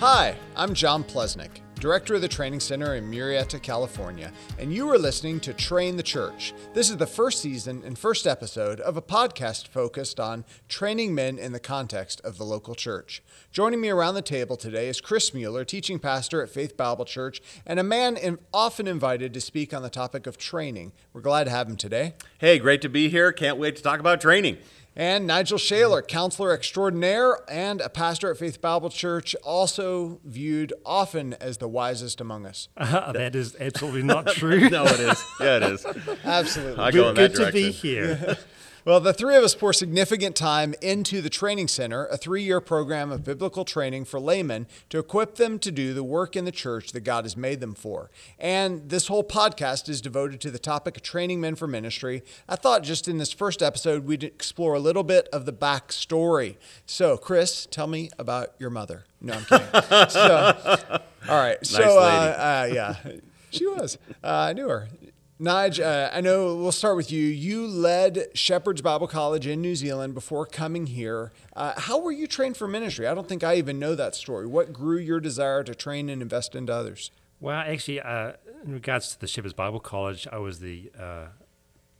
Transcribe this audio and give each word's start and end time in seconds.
Hi, 0.00 0.36
I'm 0.54 0.74
John 0.74 1.02
Plesnick, 1.02 1.62
Director 1.80 2.16
of 2.16 2.20
the 2.20 2.28
Training 2.28 2.60
Center 2.60 2.96
in 2.96 3.10
Murrieta, 3.10 3.62
California, 3.62 4.30
and 4.58 4.70
you 4.70 4.90
are 4.90 4.98
listening 4.98 5.40
to 5.40 5.54
Train 5.54 5.96
the 5.96 6.02
Church. 6.02 6.52
This 6.74 6.90
is 6.90 6.98
the 6.98 7.06
first 7.06 7.40
season 7.40 7.82
and 7.82 7.98
first 7.98 8.26
episode 8.26 8.78
of 8.80 8.98
a 8.98 9.02
podcast 9.02 9.68
focused 9.68 10.20
on 10.20 10.44
training 10.68 11.14
men 11.14 11.38
in 11.38 11.52
the 11.52 11.58
context 11.58 12.20
of 12.24 12.36
the 12.36 12.44
local 12.44 12.74
church. 12.74 13.22
Joining 13.52 13.80
me 13.80 13.88
around 13.88 14.16
the 14.16 14.20
table 14.20 14.58
today 14.58 14.90
is 14.90 15.00
Chris 15.00 15.32
Mueller, 15.32 15.64
teaching 15.64 15.98
pastor 15.98 16.42
at 16.42 16.50
Faith 16.50 16.76
Bible 16.76 17.06
Church, 17.06 17.40
and 17.64 17.80
a 17.80 17.82
man 17.82 18.18
in, 18.18 18.38
often 18.52 18.86
invited 18.86 19.32
to 19.32 19.40
speak 19.40 19.72
on 19.72 19.80
the 19.80 19.88
topic 19.88 20.26
of 20.26 20.36
training. 20.36 20.92
We're 21.14 21.22
glad 21.22 21.44
to 21.44 21.50
have 21.50 21.70
him 21.70 21.76
today. 21.76 22.16
Hey, 22.36 22.58
great 22.58 22.82
to 22.82 22.90
be 22.90 23.08
here. 23.08 23.32
Can't 23.32 23.56
wait 23.56 23.76
to 23.76 23.82
talk 23.82 23.98
about 23.98 24.20
training. 24.20 24.58
And 24.98 25.26
Nigel 25.26 25.58
Shaler, 25.58 26.00
counselor 26.00 26.52
extraordinaire 26.52 27.38
and 27.50 27.82
a 27.82 27.90
pastor 27.90 28.30
at 28.30 28.38
Faith 28.38 28.62
Bible 28.62 28.88
Church, 28.88 29.36
also 29.44 30.20
viewed 30.24 30.72
often 30.86 31.34
as 31.34 31.58
the 31.58 31.68
wisest 31.68 32.20
among 32.20 32.46
us. 32.46 32.68
Uh, 32.96 33.12
that 33.12 33.34
is 33.34 33.54
absolutely 33.60 34.02
not 34.02 34.26
true. 34.28 34.68
no, 34.70 34.84
it 34.86 35.00
is. 35.00 35.22
Yeah, 35.40 35.56
it 35.58 35.62
is. 35.64 35.84
Absolutely. 36.24 36.82
I 36.82 36.90
go 36.92 37.08
in 37.10 37.14
that 37.16 37.32
Good 37.32 37.40
that 37.40 37.46
to 37.46 37.52
be 37.52 37.62
direction. 37.64 37.88
here. 37.88 38.36
Well, 38.86 39.00
the 39.00 39.12
three 39.12 39.34
of 39.34 39.42
us 39.42 39.56
pour 39.56 39.72
significant 39.72 40.36
time 40.36 40.72
into 40.80 41.20
the 41.20 41.28
Training 41.28 41.66
Center, 41.66 42.06
a 42.06 42.16
three 42.16 42.44
year 42.44 42.60
program 42.60 43.10
of 43.10 43.24
biblical 43.24 43.64
training 43.64 44.04
for 44.04 44.20
laymen 44.20 44.68
to 44.90 45.00
equip 45.00 45.34
them 45.34 45.58
to 45.58 45.72
do 45.72 45.92
the 45.92 46.04
work 46.04 46.36
in 46.36 46.44
the 46.44 46.52
church 46.52 46.92
that 46.92 47.00
God 47.00 47.24
has 47.24 47.36
made 47.36 47.58
them 47.58 47.74
for. 47.74 48.12
And 48.38 48.88
this 48.88 49.08
whole 49.08 49.24
podcast 49.24 49.88
is 49.88 50.00
devoted 50.00 50.40
to 50.42 50.52
the 50.52 50.60
topic 50.60 50.96
of 50.96 51.02
training 51.02 51.40
men 51.40 51.56
for 51.56 51.66
ministry. 51.66 52.22
I 52.48 52.54
thought 52.54 52.84
just 52.84 53.08
in 53.08 53.18
this 53.18 53.32
first 53.32 53.60
episode, 53.60 54.04
we'd 54.06 54.22
explore 54.22 54.74
a 54.74 54.78
little 54.78 55.02
bit 55.02 55.26
of 55.32 55.46
the 55.46 55.52
backstory. 55.52 56.54
So, 56.86 57.16
Chris, 57.16 57.66
tell 57.66 57.88
me 57.88 58.10
about 58.20 58.54
your 58.60 58.70
mother. 58.70 59.04
No, 59.20 59.32
I'm 59.32 59.44
kidding. 59.46 59.66
so, 60.10 61.00
all 61.28 61.40
right. 61.40 61.58
So, 61.66 61.80
Nice 61.80 61.90
uh, 61.90 62.64
lady. 62.68 62.76
uh, 62.76 62.76
yeah, 62.76 63.18
she 63.50 63.66
was. 63.66 63.98
Uh, 64.22 64.28
I 64.28 64.52
knew 64.52 64.68
her. 64.68 64.86
Nige, 65.40 65.80
uh, 65.84 66.08
I 66.14 66.22
know 66.22 66.56
we'll 66.56 66.72
start 66.72 66.96
with 66.96 67.12
you. 67.12 67.26
You 67.26 67.66
led 67.66 68.28
Shepherd's 68.32 68.80
Bible 68.80 69.06
College 69.06 69.46
in 69.46 69.60
New 69.60 69.76
Zealand 69.76 70.14
before 70.14 70.46
coming 70.46 70.86
here. 70.86 71.30
Uh, 71.54 71.78
how 71.78 72.00
were 72.00 72.10
you 72.12 72.26
trained 72.26 72.56
for 72.56 72.66
ministry? 72.66 73.06
I 73.06 73.14
don't 73.14 73.28
think 73.28 73.44
I 73.44 73.56
even 73.56 73.78
know 73.78 73.94
that 73.94 74.14
story. 74.14 74.46
What 74.46 74.72
grew 74.72 74.96
your 74.96 75.20
desire 75.20 75.62
to 75.64 75.74
train 75.74 76.08
and 76.08 76.22
invest 76.22 76.54
into 76.54 76.72
others? 76.72 77.10
Well, 77.38 77.58
actually, 77.58 78.00
uh, 78.00 78.32
in 78.64 78.72
regards 78.72 79.12
to 79.12 79.20
the 79.20 79.26
Shepherd's 79.26 79.52
Bible 79.52 79.78
College, 79.80 80.26
I 80.32 80.38
was 80.38 80.60
the 80.60 80.90
uh, 80.98 81.26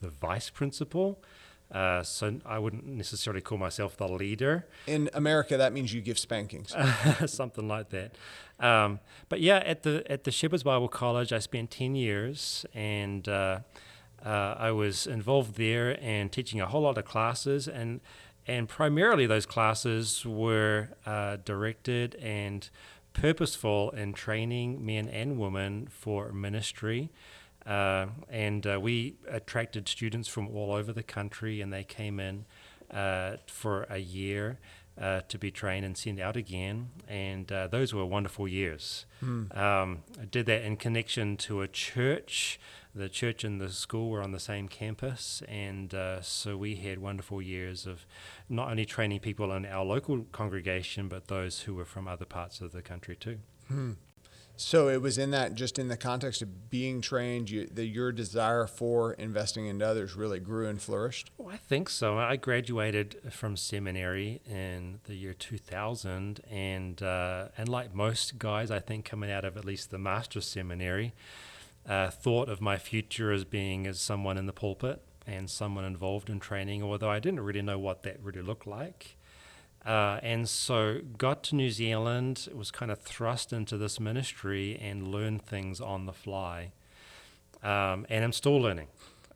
the 0.00 0.08
vice 0.08 0.48
principal, 0.48 1.22
uh, 1.70 2.02
so 2.02 2.38
I 2.46 2.58
wouldn't 2.58 2.86
necessarily 2.86 3.42
call 3.42 3.58
myself 3.58 3.98
the 3.98 4.08
leader, 4.08 4.66
In 4.86 5.10
America, 5.12 5.58
that 5.58 5.74
means 5.74 5.92
you 5.92 6.00
give 6.00 6.18
spankings. 6.18 6.74
something 7.26 7.68
like 7.68 7.90
that. 7.90 8.14
Um, 8.58 9.00
but 9.28 9.40
yeah, 9.40 9.58
at 9.58 9.82
the 9.82 10.02
at 10.10 10.24
the 10.24 10.30
Shepherd's 10.30 10.62
Bible 10.62 10.88
College, 10.88 11.32
I 11.32 11.38
spent 11.38 11.70
ten 11.70 11.94
years, 11.94 12.64
and 12.74 13.28
uh, 13.28 13.60
uh, 14.24 14.54
I 14.58 14.70
was 14.70 15.06
involved 15.06 15.56
there 15.56 15.98
and 16.00 16.32
teaching 16.32 16.60
a 16.60 16.66
whole 16.66 16.82
lot 16.82 16.96
of 16.96 17.04
classes, 17.04 17.68
and 17.68 18.00
and 18.46 18.68
primarily 18.68 19.26
those 19.26 19.46
classes 19.46 20.24
were 20.24 20.90
uh, 21.04 21.36
directed 21.44 22.14
and 22.16 22.68
purposeful 23.12 23.90
in 23.90 24.12
training 24.12 24.84
men 24.84 25.08
and 25.08 25.38
women 25.38 25.88
for 25.90 26.32
ministry. 26.32 27.10
Uh, 27.66 28.06
and 28.30 28.66
uh, 28.66 28.78
we 28.80 29.16
attracted 29.28 29.88
students 29.88 30.28
from 30.28 30.48
all 30.48 30.72
over 30.72 30.92
the 30.92 31.02
country, 31.02 31.60
and 31.60 31.72
they 31.72 31.82
came 31.82 32.20
in 32.20 32.44
uh, 32.92 33.36
for 33.46 33.82
a 33.90 33.98
year 33.98 34.58
uh, 35.00 35.20
to 35.28 35.38
be 35.38 35.50
trained 35.50 35.84
and 35.84 35.96
sent 35.96 36.20
out 36.20 36.36
again. 36.36 36.90
And 37.06 37.50
uh, 37.52 37.66
those 37.68 37.92
were 37.92 38.04
wonderful 38.06 38.48
years. 38.48 39.06
Um, 39.52 40.02
I 40.20 40.24
did 40.24 40.46
that 40.46 40.62
in 40.62 40.76
connection 40.76 41.36
to 41.38 41.60
a 41.62 41.68
church. 41.68 42.58
The 42.94 43.08
church 43.10 43.44
and 43.44 43.60
the 43.60 43.68
school 43.68 44.08
were 44.08 44.22
on 44.22 44.32
the 44.32 44.40
same 44.40 44.68
campus, 44.68 45.42
and 45.46 45.92
uh, 45.94 46.22
so 46.22 46.56
we 46.56 46.76
had 46.76 46.98
wonderful 46.98 47.42
years 47.42 47.86
of 47.86 48.06
not 48.48 48.70
only 48.70 48.86
training 48.86 49.20
people 49.20 49.52
in 49.52 49.66
our 49.66 49.84
local 49.84 50.24
congregation, 50.32 51.08
but 51.08 51.28
those 51.28 51.60
who 51.60 51.74
were 51.74 51.84
from 51.84 52.08
other 52.08 52.24
parts 52.24 52.62
of 52.62 52.72
the 52.72 52.80
country 52.80 53.14
too. 53.14 53.38
So 54.56 54.88
it 54.88 55.02
was 55.02 55.18
in 55.18 55.30
that, 55.32 55.54
just 55.54 55.78
in 55.78 55.88
the 55.88 55.96
context 55.96 56.40
of 56.40 56.70
being 56.70 57.02
trained, 57.02 57.50
you, 57.50 57.66
that 57.66 57.86
your 57.86 58.10
desire 58.10 58.66
for 58.66 59.12
investing 59.12 59.66
into 59.66 59.86
others 59.86 60.16
really 60.16 60.40
grew 60.40 60.66
and 60.66 60.80
flourished. 60.80 61.30
Well, 61.36 61.52
I 61.52 61.58
think 61.58 61.90
so. 61.90 62.16
I 62.16 62.36
graduated 62.36 63.20
from 63.30 63.56
seminary 63.56 64.40
in 64.46 65.00
the 65.04 65.14
year 65.14 65.34
2000, 65.34 66.40
and 66.50 67.02
uh, 67.02 67.48
and 67.58 67.68
like 67.68 67.94
most 67.94 68.38
guys, 68.38 68.70
I 68.70 68.80
think 68.80 69.04
coming 69.04 69.30
out 69.30 69.44
of 69.44 69.56
at 69.58 69.64
least 69.64 69.90
the 69.90 69.98
master's 69.98 70.46
seminary, 70.46 71.12
uh, 71.86 72.08
thought 72.08 72.48
of 72.48 72.60
my 72.60 72.78
future 72.78 73.32
as 73.32 73.44
being 73.44 73.86
as 73.86 74.00
someone 74.00 74.38
in 74.38 74.46
the 74.46 74.52
pulpit 74.52 75.02
and 75.26 75.50
someone 75.50 75.84
involved 75.84 76.30
in 76.30 76.40
training, 76.40 76.82
although 76.82 77.10
I 77.10 77.18
didn't 77.18 77.40
really 77.40 77.62
know 77.62 77.78
what 77.78 78.02
that 78.04 78.18
really 78.22 78.42
looked 78.42 78.66
like. 78.66 79.16
Uh, 79.86 80.18
and 80.22 80.48
so 80.48 80.98
got 81.16 81.44
to 81.44 81.54
New 81.54 81.70
Zealand, 81.70 82.48
was 82.52 82.72
kind 82.72 82.90
of 82.90 82.98
thrust 83.00 83.52
into 83.52 83.78
this 83.78 84.00
ministry 84.00 84.76
and 84.82 85.06
learned 85.06 85.42
things 85.42 85.80
on 85.80 86.06
the 86.06 86.12
fly. 86.12 86.72
Um, 87.62 88.04
and 88.10 88.24
I'm 88.24 88.32
still 88.32 88.60
learning, 88.60 88.88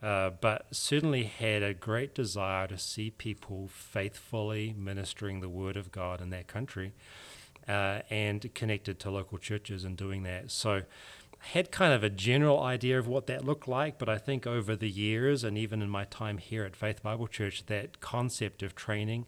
uh, 0.02 0.30
but 0.40 0.66
certainly 0.72 1.24
had 1.24 1.62
a 1.62 1.72
great 1.72 2.16
desire 2.16 2.66
to 2.66 2.78
see 2.78 3.10
people 3.10 3.68
faithfully 3.72 4.74
ministering 4.76 5.40
the 5.40 5.48
word 5.48 5.76
of 5.76 5.92
God 5.92 6.20
in 6.20 6.30
that 6.30 6.48
country 6.48 6.92
uh, 7.68 8.00
and 8.10 8.52
connected 8.52 8.98
to 9.00 9.10
local 9.10 9.38
churches 9.38 9.84
and 9.84 9.96
doing 9.96 10.24
that. 10.24 10.50
So 10.50 10.82
had 11.38 11.70
kind 11.70 11.92
of 11.92 12.02
a 12.02 12.10
general 12.10 12.60
idea 12.60 12.98
of 12.98 13.06
what 13.06 13.26
that 13.28 13.44
looked 13.44 13.68
like, 13.68 13.98
but 13.98 14.08
I 14.08 14.18
think 14.18 14.46
over 14.46 14.74
the 14.74 14.90
years 14.90 15.44
and 15.44 15.56
even 15.56 15.80
in 15.80 15.88
my 15.88 16.04
time 16.04 16.38
here 16.38 16.64
at 16.64 16.74
Faith 16.74 17.02
Bible 17.02 17.28
Church, 17.28 17.66
that 17.66 18.00
concept 18.00 18.62
of 18.62 18.74
training 18.74 19.26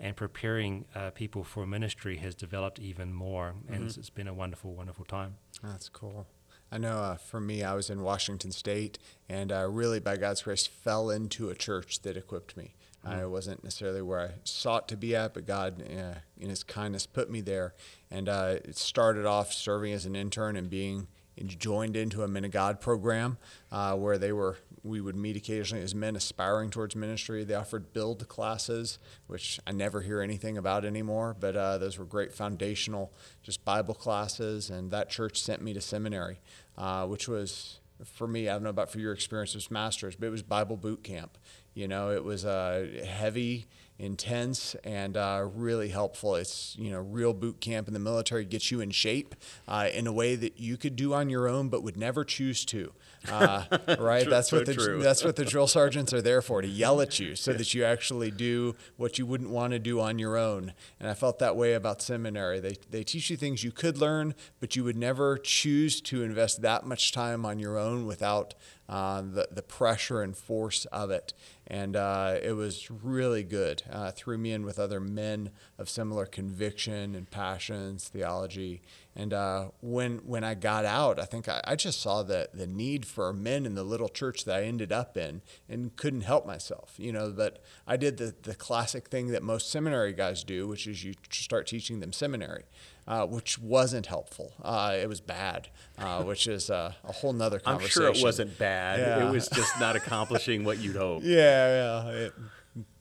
and 0.00 0.16
preparing 0.16 0.86
uh, 0.94 1.10
people 1.10 1.44
for 1.44 1.66
ministry 1.66 2.16
has 2.16 2.34
developed 2.34 2.78
even 2.78 3.12
more, 3.12 3.54
and 3.68 3.84
it's, 3.84 3.96
it's 3.96 4.10
been 4.10 4.28
a 4.28 4.34
wonderful, 4.34 4.74
wonderful 4.74 5.04
time. 5.04 5.36
That's 5.62 5.88
cool. 5.88 6.26
I 6.72 6.78
know 6.78 6.98
uh, 6.98 7.16
for 7.16 7.40
me, 7.40 7.62
I 7.62 7.74
was 7.74 7.90
in 7.90 8.02
Washington 8.02 8.52
State 8.52 8.98
and 9.28 9.52
uh, 9.52 9.68
really, 9.68 10.00
by 10.00 10.16
God's 10.16 10.42
grace, 10.42 10.66
fell 10.66 11.10
into 11.10 11.50
a 11.50 11.54
church 11.54 12.02
that 12.02 12.16
equipped 12.16 12.56
me. 12.56 12.74
I 13.02 13.24
wasn't 13.24 13.64
necessarily 13.64 14.02
where 14.02 14.20
I 14.20 14.30
sought 14.44 14.86
to 14.88 14.96
be 14.96 15.16
at, 15.16 15.32
but 15.32 15.46
God, 15.46 15.82
uh, 15.82 16.18
in 16.38 16.50
His 16.50 16.62
kindness, 16.62 17.06
put 17.06 17.30
me 17.30 17.40
there. 17.40 17.74
And 18.10 18.28
uh, 18.28 18.56
it 18.62 18.76
started 18.76 19.24
off 19.24 19.54
serving 19.54 19.92
as 19.94 20.04
an 20.04 20.14
intern 20.14 20.54
and 20.54 20.68
being 20.68 21.08
joined 21.46 21.96
into 21.96 22.22
a 22.22 22.28
Men 22.28 22.44
of 22.44 22.50
God 22.50 22.80
program 22.80 23.38
uh, 23.72 23.94
where 23.96 24.18
they 24.18 24.32
were 24.32 24.58
we 24.82 25.00
would 25.00 25.16
meet 25.16 25.36
occasionally 25.36 25.82
as 25.82 25.94
men 25.94 26.16
aspiring 26.16 26.70
towards 26.70 26.96
ministry. 26.96 27.44
They 27.44 27.54
offered 27.54 27.92
build 27.92 28.26
classes, 28.28 28.98
which 29.26 29.60
I 29.66 29.72
never 29.72 30.00
hear 30.00 30.20
anything 30.20 30.56
about 30.56 30.84
anymore, 30.84 31.36
but 31.38 31.56
uh, 31.56 31.78
those 31.78 31.98
were 31.98 32.04
great 32.04 32.32
foundational, 32.32 33.12
just 33.42 33.64
Bible 33.64 33.94
classes. 33.94 34.70
And 34.70 34.90
that 34.90 35.10
church 35.10 35.40
sent 35.40 35.62
me 35.62 35.74
to 35.74 35.80
seminary, 35.80 36.40
uh, 36.78 37.06
which 37.06 37.28
was 37.28 37.80
for 38.04 38.26
me. 38.26 38.48
I 38.48 38.54
don't 38.54 38.62
know 38.62 38.70
about 38.70 38.90
for 38.90 38.98
your 38.98 39.12
experience 39.12 39.54
as 39.54 39.70
masters, 39.70 40.16
but 40.16 40.26
it 40.26 40.30
was 40.30 40.42
Bible 40.42 40.76
boot 40.76 41.02
camp. 41.04 41.36
You 41.74 41.86
know, 41.86 42.10
it 42.10 42.24
was 42.24 42.44
uh, 42.44 43.04
heavy, 43.06 43.66
intense, 44.00 44.74
and 44.82 45.16
uh, 45.16 45.46
really 45.54 45.88
helpful. 45.88 46.34
It's 46.34 46.74
you 46.78 46.90
know, 46.90 47.00
real 47.00 47.34
boot 47.34 47.60
camp 47.60 47.86
in 47.86 47.94
the 47.94 48.00
military 48.00 48.44
gets 48.44 48.70
you 48.70 48.80
in 48.80 48.90
shape 48.90 49.34
uh, 49.68 49.88
in 49.92 50.06
a 50.06 50.12
way 50.12 50.34
that 50.36 50.58
you 50.58 50.76
could 50.76 50.96
do 50.96 51.12
on 51.12 51.28
your 51.28 51.48
own, 51.48 51.68
but 51.68 51.82
would 51.82 51.96
never 51.96 52.24
choose 52.24 52.64
to. 52.66 52.92
Uh, 53.30 53.64
right? 53.98 54.28
That's 54.28 54.50
so 54.50 54.58
what 54.58 54.66
the 54.66 54.74
true. 54.74 55.02
that's 55.02 55.22
what 55.22 55.36
the 55.36 55.44
drill 55.44 55.66
sergeants 55.80 56.12
are 56.12 56.22
there 56.22 56.40
for 56.40 56.62
to 56.62 56.68
yell 56.68 57.00
at 57.00 57.20
you, 57.20 57.36
so 57.36 57.52
that 57.52 57.74
you 57.74 57.84
actually 57.84 58.30
do 58.30 58.74
what 58.96 59.18
you 59.18 59.26
wouldn't 59.26 59.50
want 59.50 59.72
to 59.72 59.78
do 59.78 60.00
on 60.00 60.18
your 60.18 60.36
own. 60.36 60.72
And 60.98 61.08
I 61.08 61.14
felt 61.14 61.38
that 61.38 61.54
way 61.54 61.74
about 61.74 62.00
seminary. 62.00 62.58
They 62.58 62.76
they 62.90 63.04
teach 63.04 63.30
you 63.30 63.36
things 63.36 63.62
you 63.62 63.72
could 63.72 63.98
learn, 63.98 64.34
but 64.58 64.74
you 64.74 64.84
would 64.84 64.96
never 64.96 65.36
choose 65.36 66.00
to 66.02 66.22
invest 66.22 66.62
that 66.62 66.86
much 66.86 67.12
time 67.12 67.44
on 67.44 67.58
your 67.58 67.78
own 67.78 68.06
without 68.06 68.54
uh, 68.90 69.22
the 69.22 69.46
the 69.52 69.62
pressure 69.62 70.20
and 70.20 70.36
force 70.36 70.84
of 70.86 71.12
it. 71.12 71.32
And 71.68 71.94
uh, 71.94 72.38
it 72.42 72.52
was 72.52 72.90
really 72.90 73.44
good. 73.44 73.84
Uh, 73.88 74.10
threw 74.10 74.36
me 74.36 74.50
in 74.50 74.64
with 74.64 74.80
other 74.80 74.98
men 74.98 75.50
of 75.78 75.88
similar 75.88 76.26
conviction 76.26 77.14
and 77.14 77.30
passions, 77.30 78.08
theology. 78.08 78.82
And 79.14 79.32
uh, 79.32 79.66
when 79.80 80.18
when 80.26 80.42
I 80.42 80.54
got 80.54 80.84
out, 80.84 81.20
I 81.20 81.24
think 81.24 81.48
I, 81.48 81.60
I 81.64 81.76
just 81.76 82.00
saw 82.00 82.24
the 82.24 82.48
the 82.52 82.66
need 82.66 83.06
for 83.06 83.32
men 83.32 83.64
in 83.64 83.76
the 83.76 83.84
little 83.84 84.08
church 84.08 84.44
that 84.44 84.56
I 84.56 84.64
ended 84.64 84.90
up 84.90 85.16
in, 85.16 85.42
and 85.68 85.94
couldn't 85.94 86.22
help 86.22 86.44
myself, 86.44 86.94
you 86.96 87.12
know. 87.12 87.30
But 87.30 87.62
I 87.86 87.96
did 87.96 88.16
the 88.16 88.34
the 88.42 88.56
classic 88.56 89.06
thing 89.06 89.28
that 89.28 89.44
most 89.44 89.70
seminary 89.70 90.12
guys 90.12 90.42
do, 90.42 90.66
which 90.66 90.88
is 90.88 91.04
you 91.04 91.14
start 91.30 91.68
teaching 91.68 92.00
them 92.00 92.12
seminary. 92.12 92.64
Uh, 93.10 93.26
which 93.26 93.58
wasn't 93.58 94.06
helpful. 94.06 94.52
Uh, 94.62 94.96
it 94.96 95.08
was 95.08 95.20
bad, 95.20 95.66
uh, 95.98 96.22
which 96.30 96.46
is 96.46 96.70
uh, 96.70 96.92
a 97.02 97.12
whole 97.12 97.32
nother 97.32 97.56
I'm 97.66 97.72
conversation. 97.78 98.02
sure 98.02 98.08
it 98.12 98.22
wasn't 98.22 98.56
bad. 98.56 99.00
Yeah. 99.00 99.26
It 99.28 99.32
was 99.32 99.48
just 99.48 99.80
not 99.80 99.96
accomplishing 99.96 100.62
what 100.62 100.78
you'd 100.78 100.94
hope. 100.94 101.22
Yeah, 101.24 102.04
yeah. 102.04 102.10
It 102.10 102.32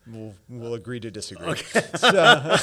we'll, 0.07 0.33
we'll 0.49 0.73
agree 0.73 0.99
to 0.99 1.11
disagree. 1.11 1.49
I 1.75 2.57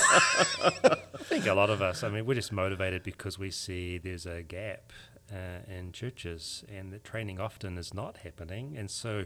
think 1.18 1.46
a 1.46 1.54
lot 1.54 1.70
of 1.70 1.82
us, 1.82 2.02
I 2.02 2.08
mean, 2.08 2.26
we're 2.26 2.34
just 2.34 2.50
motivated 2.50 3.04
because 3.04 3.38
we 3.38 3.52
see 3.52 3.98
there's 3.98 4.26
a 4.26 4.42
gap 4.42 4.92
uh, 5.32 5.70
in 5.70 5.92
churches 5.92 6.64
and 6.68 6.92
the 6.92 6.98
training 6.98 7.40
often 7.40 7.78
is 7.78 7.92
not 7.92 8.18
happening. 8.18 8.76
And 8.76 8.90
so, 8.90 9.24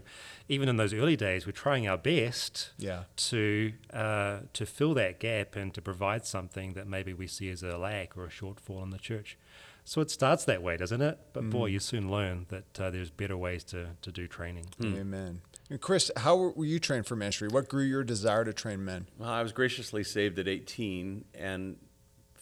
even 0.49 0.69
in 0.69 0.76
those 0.76 0.94
early 0.94 1.17
days, 1.17 1.47
we're 1.47 1.52
trying 1.52 1.87
our 1.88 1.99
best 1.99 2.70
Yeah. 2.79 3.05
to, 3.17 3.73
uh, 3.93 4.41
to 4.52 4.67
fill 4.67 4.94
that 4.94 5.20
gap 5.20 5.56
and 5.56 5.73
to 5.75 5.82
provide 5.82 6.25
something 6.26 6.73
that 6.75 6.87
maybe 6.87 7.12
we 7.12 7.26
see 7.26 7.50
as 7.50 7.62
a 7.62 7.76
lack 7.79 8.17
or 8.17 8.25
a 8.25 8.31
shortfall 8.31 8.82
in 8.82 8.91
the 8.91 8.99
church. 8.99 9.37
So 9.85 10.00
it 10.00 10.11
starts 10.11 10.44
that 10.44 10.62
way, 10.62 10.76
doesn't 10.76 11.00
it? 11.02 11.19
But 11.32 11.50
boy, 11.50 11.67
you 11.67 11.81
soon 11.81 12.11
learn 12.11 12.47
that 12.50 12.79
uh, 12.81 12.91
there's 12.91 13.11
better 13.11 13.37
ways 13.37 13.64
to, 13.64 13.88
to 14.02 14.12
do 14.12 14.29
training. 14.29 14.67
Amen. 14.82 15.41
And 15.69 15.81
Chris, 15.81 16.11
how 16.17 16.37
were 16.37 16.50
were 16.50 16.64
you 16.67 16.79
trained 16.79 17.06
for 17.06 17.17
ministry? 17.17 17.49
What 17.49 17.69
grew 17.69 17.85
your 17.85 18.05
desire 18.05 18.44
to 18.44 18.52
train 18.52 18.85
men? 18.85 19.06
Well, 19.19 19.31
I 19.31 19.43
was 19.43 19.52
graciously 19.52 20.05
saved 20.05 20.38
at 20.38 20.47
18 20.49 21.25
and 21.35 21.76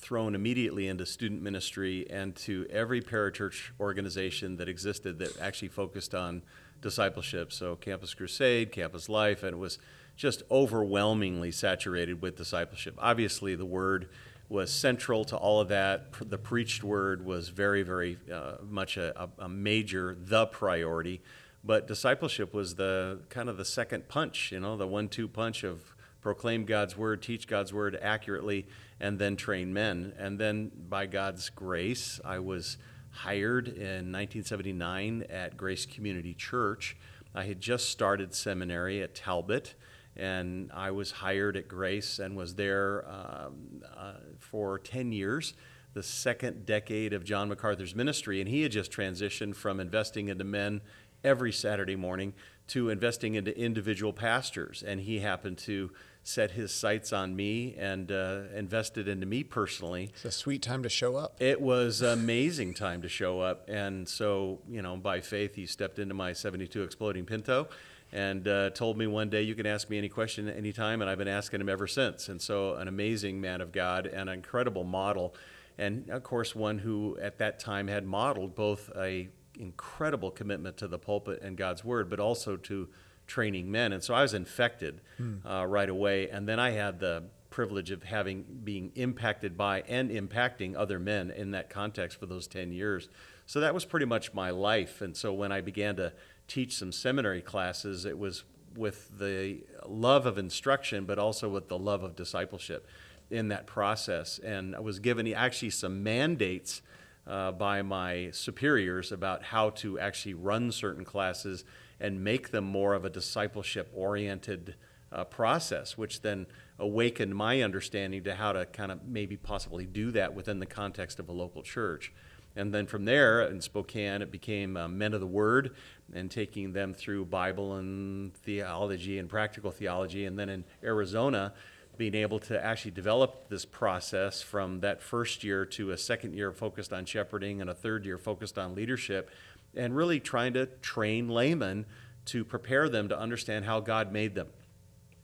thrown 0.09 0.35
immediately 0.35 0.89
into 0.89 1.05
student 1.05 1.43
ministry 1.43 2.07
and 2.09 2.35
to 2.35 2.67
every 2.71 3.03
parachurch 3.03 3.73
organization 3.79 4.57
that 4.57 4.67
existed 4.67 5.19
that 5.19 5.39
actually 5.39 5.69
focused 5.69 6.15
on 6.15 6.41
discipleship. 6.81 7.53
So, 7.53 7.77
Campus 7.77 8.15
Crusade, 8.15 8.73
Campus 8.73 9.11
Life, 9.11 9.43
and 9.43 9.53
it 9.53 9.59
was 9.59 9.79
just 10.17 10.43
overwhelmingly 10.51 11.53
saturated 11.53 12.23
with 12.23 12.39
discipleship. 12.39 12.95
Obviously, 12.97 13.55
the 13.55 13.67
word 13.67 14.09
was 14.49 14.73
central 14.73 15.27
to 15.27 15.37
all 15.37 15.61
of 15.61 15.69
that. 15.69 16.07
The 16.19 16.39
preached 16.39 16.83
word 16.83 17.23
was 17.27 17.51
very, 17.51 17.83
very 17.83 18.17
uh, 18.33 18.53
much 18.67 18.97
a, 18.97 19.29
a 19.39 19.47
major, 19.47 20.17
the 20.19 20.47
priority. 20.47 21.21
But 21.63 21.87
discipleship 21.87 22.55
was 22.55 22.77
the 22.77 23.21
kind 23.29 23.51
of 23.51 23.59
the 23.59 23.65
second 23.67 24.09
punch, 24.09 24.53
you 24.53 24.61
know, 24.61 24.75
the 24.79 24.87
one 24.87 25.09
two 25.11 25.29
punch 25.29 25.65
of 25.65 25.95
proclaim 26.23 26.65
God's 26.65 26.97
word, 26.97 27.21
teach 27.21 27.47
God's 27.47 27.75
word 27.75 27.99
accurately, 28.01 28.67
and 29.01 29.19
then 29.19 29.37
train 29.37 29.73
men. 29.73 30.13
And 30.19 30.39
then 30.39 30.71
by 30.89 31.07
God's 31.07 31.51
grace, 31.51 32.21
I 32.25 32.39
was 32.39 32.79
hired 33.11 33.69
in 33.69 34.13
1979 34.13 35.25
at 35.31 35.57
Grace 35.57 35.87
Community 35.87 36.35
Church. 36.35 36.97
I 37.35 37.45
had 37.45 37.61
just 37.61 37.91
started 37.91 38.35
seminary 38.35 39.03
at 39.03 39.15
Talbot, 39.15 39.75
and 40.17 40.71
I 40.73 40.91
was 40.91 41.11
hired 41.11 41.57
at 41.57 41.69
Grace 41.69 42.19
and 42.19 42.37
was 42.37 42.55
there 42.55 43.05
um, 43.09 43.83
uh, 43.97 44.15
for 44.39 44.79
10 44.79 45.13
years 45.13 45.55
the 45.95 46.03
second 46.03 46.67
decade 46.67 47.13
of 47.13 47.25
John 47.25 47.49
MacArthur's 47.49 47.95
ministry, 47.95 48.41
and 48.41 48.49
he 48.49 48.63
had 48.63 48.73
just 48.73 48.93
transitioned 48.93 49.57
from 49.57 49.81
investing 49.81 50.29
into 50.29 50.45
men 50.45 50.81
every 51.25 51.53
Saturday 51.53 51.97
morning 51.97 52.35
to 52.69 52.91
investing 52.91 53.35
into 53.35 53.59
individual 53.59 54.13
pastors. 54.13 54.85
And 54.87 55.01
he 55.01 55.21
happened 55.21 55.59
to 55.59 55.91
set 56.29 56.51
his 56.51 56.73
sights 56.73 57.13
on 57.13 57.35
me 57.35 57.75
and 57.79 58.13
uh, 58.13 58.43
invested 58.55 59.09
into 59.09 59.27
me 59.27 59.43
personally. 59.43 60.11
It's 60.13 60.25
a 60.27 60.31
sweet 60.31 60.63
time 60.63 60.83
to 60.83 60.89
show 60.89 61.17
up. 61.17 61.37
It 61.41 61.61
was 61.61 62.03
an 62.03 62.11
amazing 62.11 62.75
time 62.75 63.01
to 63.03 63.09
show 63.09 63.41
up. 63.41 63.69
And 63.69 64.07
so, 64.07 64.61
you 64.69 64.83
know, 64.83 64.97
by 64.97 65.21
faith, 65.21 65.55
he 65.55 65.65
stepped 65.65 65.99
into 65.99 66.15
my 66.15 66.35
72 66.35 66.83
Exploding 66.83 67.25
Pinto 67.25 67.69
and 68.13 68.47
uh, 68.47 68.71
told 68.71 68.99
me 68.99 69.07
one 69.07 69.31
day, 69.31 69.43
you 69.43 69.55
can 69.55 69.67
ask 69.67 69.89
me 69.89 69.97
any 69.97 70.11
question 70.11 70.49
anytime. 70.49 71.01
And 71.01 71.11
I've 71.11 71.19
been 71.19 71.29
asking 71.29 71.63
him 71.63 71.69
ever 71.69 71.87
since. 71.87 72.29
And 72.29 72.41
so, 72.41 72.75
an 72.75 72.89
amazing 72.89 73.41
man 73.41 73.63
of 73.63 73.73
God 73.73 74.07
and 74.07 74.29
an 74.29 74.35
incredible 74.35 74.85
model. 74.85 75.35
And 75.79 76.11
of 76.11 76.23
course, 76.25 76.55
one 76.55 76.79
who 76.79 77.19
at 77.23 77.39
that 77.39 77.59
time 77.59 77.89
had 77.89 78.07
modeled 78.07 78.55
both 78.55 78.91
a 78.97 79.29
incredible 79.59 80.31
commitment 80.31 80.77
to 80.77 80.89
the 80.89 80.99
pulpit 80.99 81.41
and 81.43 81.57
God's 81.57 81.85
word, 81.85 82.11
but 82.11 82.21
also 82.21 82.57
to 82.57 82.89
training 83.29 83.71
men. 83.71 83.93
And 83.93 84.03
so 84.03 84.15
I 84.15 84.23
was 84.23 84.35
infected 84.35 85.01
uh, 85.47 85.65
right 85.67 85.89
away. 85.89 86.29
And 86.29 86.49
then 86.49 86.59
I 86.59 86.71
had 86.71 86.99
the 86.99 87.25
privilege 87.51 87.91
of 87.91 88.03
having 88.03 88.45
being 88.65 88.91
impacted 88.95 89.57
by 89.57 89.83
and 89.83 90.11
impacting 90.11 90.75
other 90.77 90.99
men 90.99 91.31
in 91.31 91.53
that 91.53 91.71
context 91.71 92.19
for 92.19 92.27
those 92.27 92.47
10 92.49 92.73
years. 92.73 93.09
So 93.47 93.61
that 93.61 93.73
was 93.73 93.85
pretty 93.85 94.07
much 94.07 94.35
my 94.35 94.51
life. 94.51 95.01
And 95.01 95.17
so 95.17 95.33
when 95.33 95.53
I 95.53 95.61
began 95.61 95.97
to 95.97 96.13
teach 96.49 96.77
some 96.77 96.93
seminary 96.93 97.41
classes, 97.41 98.05
it 98.05 98.19
was 98.19 98.45
with 98.77 99.19
the 99.19 99.65
love 99.87 100.27
of 100.27 100.39
instruction, 100.39 101.05
but 101.05 101.19
also 101.19 101.49
with 101.49 101.69
the 101.69 101.79
love 101.79 102.03
of 102.03 102.17
discipleship 102.17 102.87
in 103.31 103.49
that 103.49 103.67
process. 103.67 104.39
And 104.39 104.75
I 104.75 104.81
was 104.81 104.99
given 104.99 105.33
actually 105.33 105.71
some 105.71 106.03
mandates 106.03 106.83
uh, 107.27 107.53
by 107.53 107.83
my 107.83 108.31
superiors 108.33 109.13
about 109.13 109.43
how 109.43 109.71
to 109.71 109.99
actually 109.99 110.35
run 110.35 110.73
certain 110.73 111.05
classes 111.05 111.65
and 112.01 112.23
make 112.23 112.51
them 112.51 112.65
more 112.65 112.95
of 112.95 113.05
a 113.05 113.11
discipleship 113.11 113.91
oriented 113.95 114.75
uh, 115.11 115.25
process, 115.25 115.97
which 115.97 116.21
then 116.23 116.47
awakened 116.79 117.35
my 117.35 117.63
understanding 117.63 118.23
to 118.25 118.35
how 118.35 118.53
to 118.53 118.67
kind 118.67 118.93
of 118.93 119.05
maybe 119.07 119.37
possibly 119.37 119.87
do 119.87 120.11
that 120.13 120.35
within 120.35 120.59
the 120.59 120.67
context 120.67 121.19
of 121.19 121.29
a 121.29 121.33
local 121.33 121.63
church. 121.63 122.13
And 122.57 122.75
then 122.75 122.87
from 122.87 123.05
there 123.05 123.43
in 123.43 123.61
Spokane, 123.61 124.21
it 124.21 124.31
became 124.31 124.77
uh, 124.77 124.89
Men 124.89 125.15
of 125.15 125.21
the 125.21 125.27
Word 125.27 125.77
and 126.13 126.31
taking 126.31 126.73
them 126.73 126.93
through 126.93 127.27
Bible 127.27 127.75
and 127.77 128.35
theology 128.35 129.19
and 129.19 129.29
practical 129.29 129.71
theology. 129.71 130.25
And 130.25 130.39
then 130.39 130.49
in 130.49 130.65
Arizona, 130.83 131.53
being 131.99 132.15
able 132.15 132.39
to 132.39 132.65
actually 132.65 132.93
develop 132.93 133.49
this 133.49 133.65
process 133.65 134.41
from 134.41 134.81
that 134.81 135.03
first 135.03 135.43
year 135.43 135.67
to 135.67 135.91
a 135.91 135.99
second 135.99 136.33
year 136.33 136.53
focused 136.53 136.93
on 136.93 137.05
shepherding 137.05 137.61
and 137.61 137.69
a 137.69 137.75
third 137.75 138.05
year 138.05 138.17
focused 138.17 138.57
on 138.57 138.75
leadership, 138.75 139.31
and 139.77 139.95
really 139.95 140.21
trying 140.21 140.53
to 140.55 140.67
train 140.67 141.29
laymen 141.29 141.87
to 142.27 142.45
prepare 142.45 142.89
them 142.89 143.09
to 143.09 143.19
understand 143.19 143.65
how 143.65 143.81
God 143.81 144.13
made 144.13 144.35
them. 144.35 144.49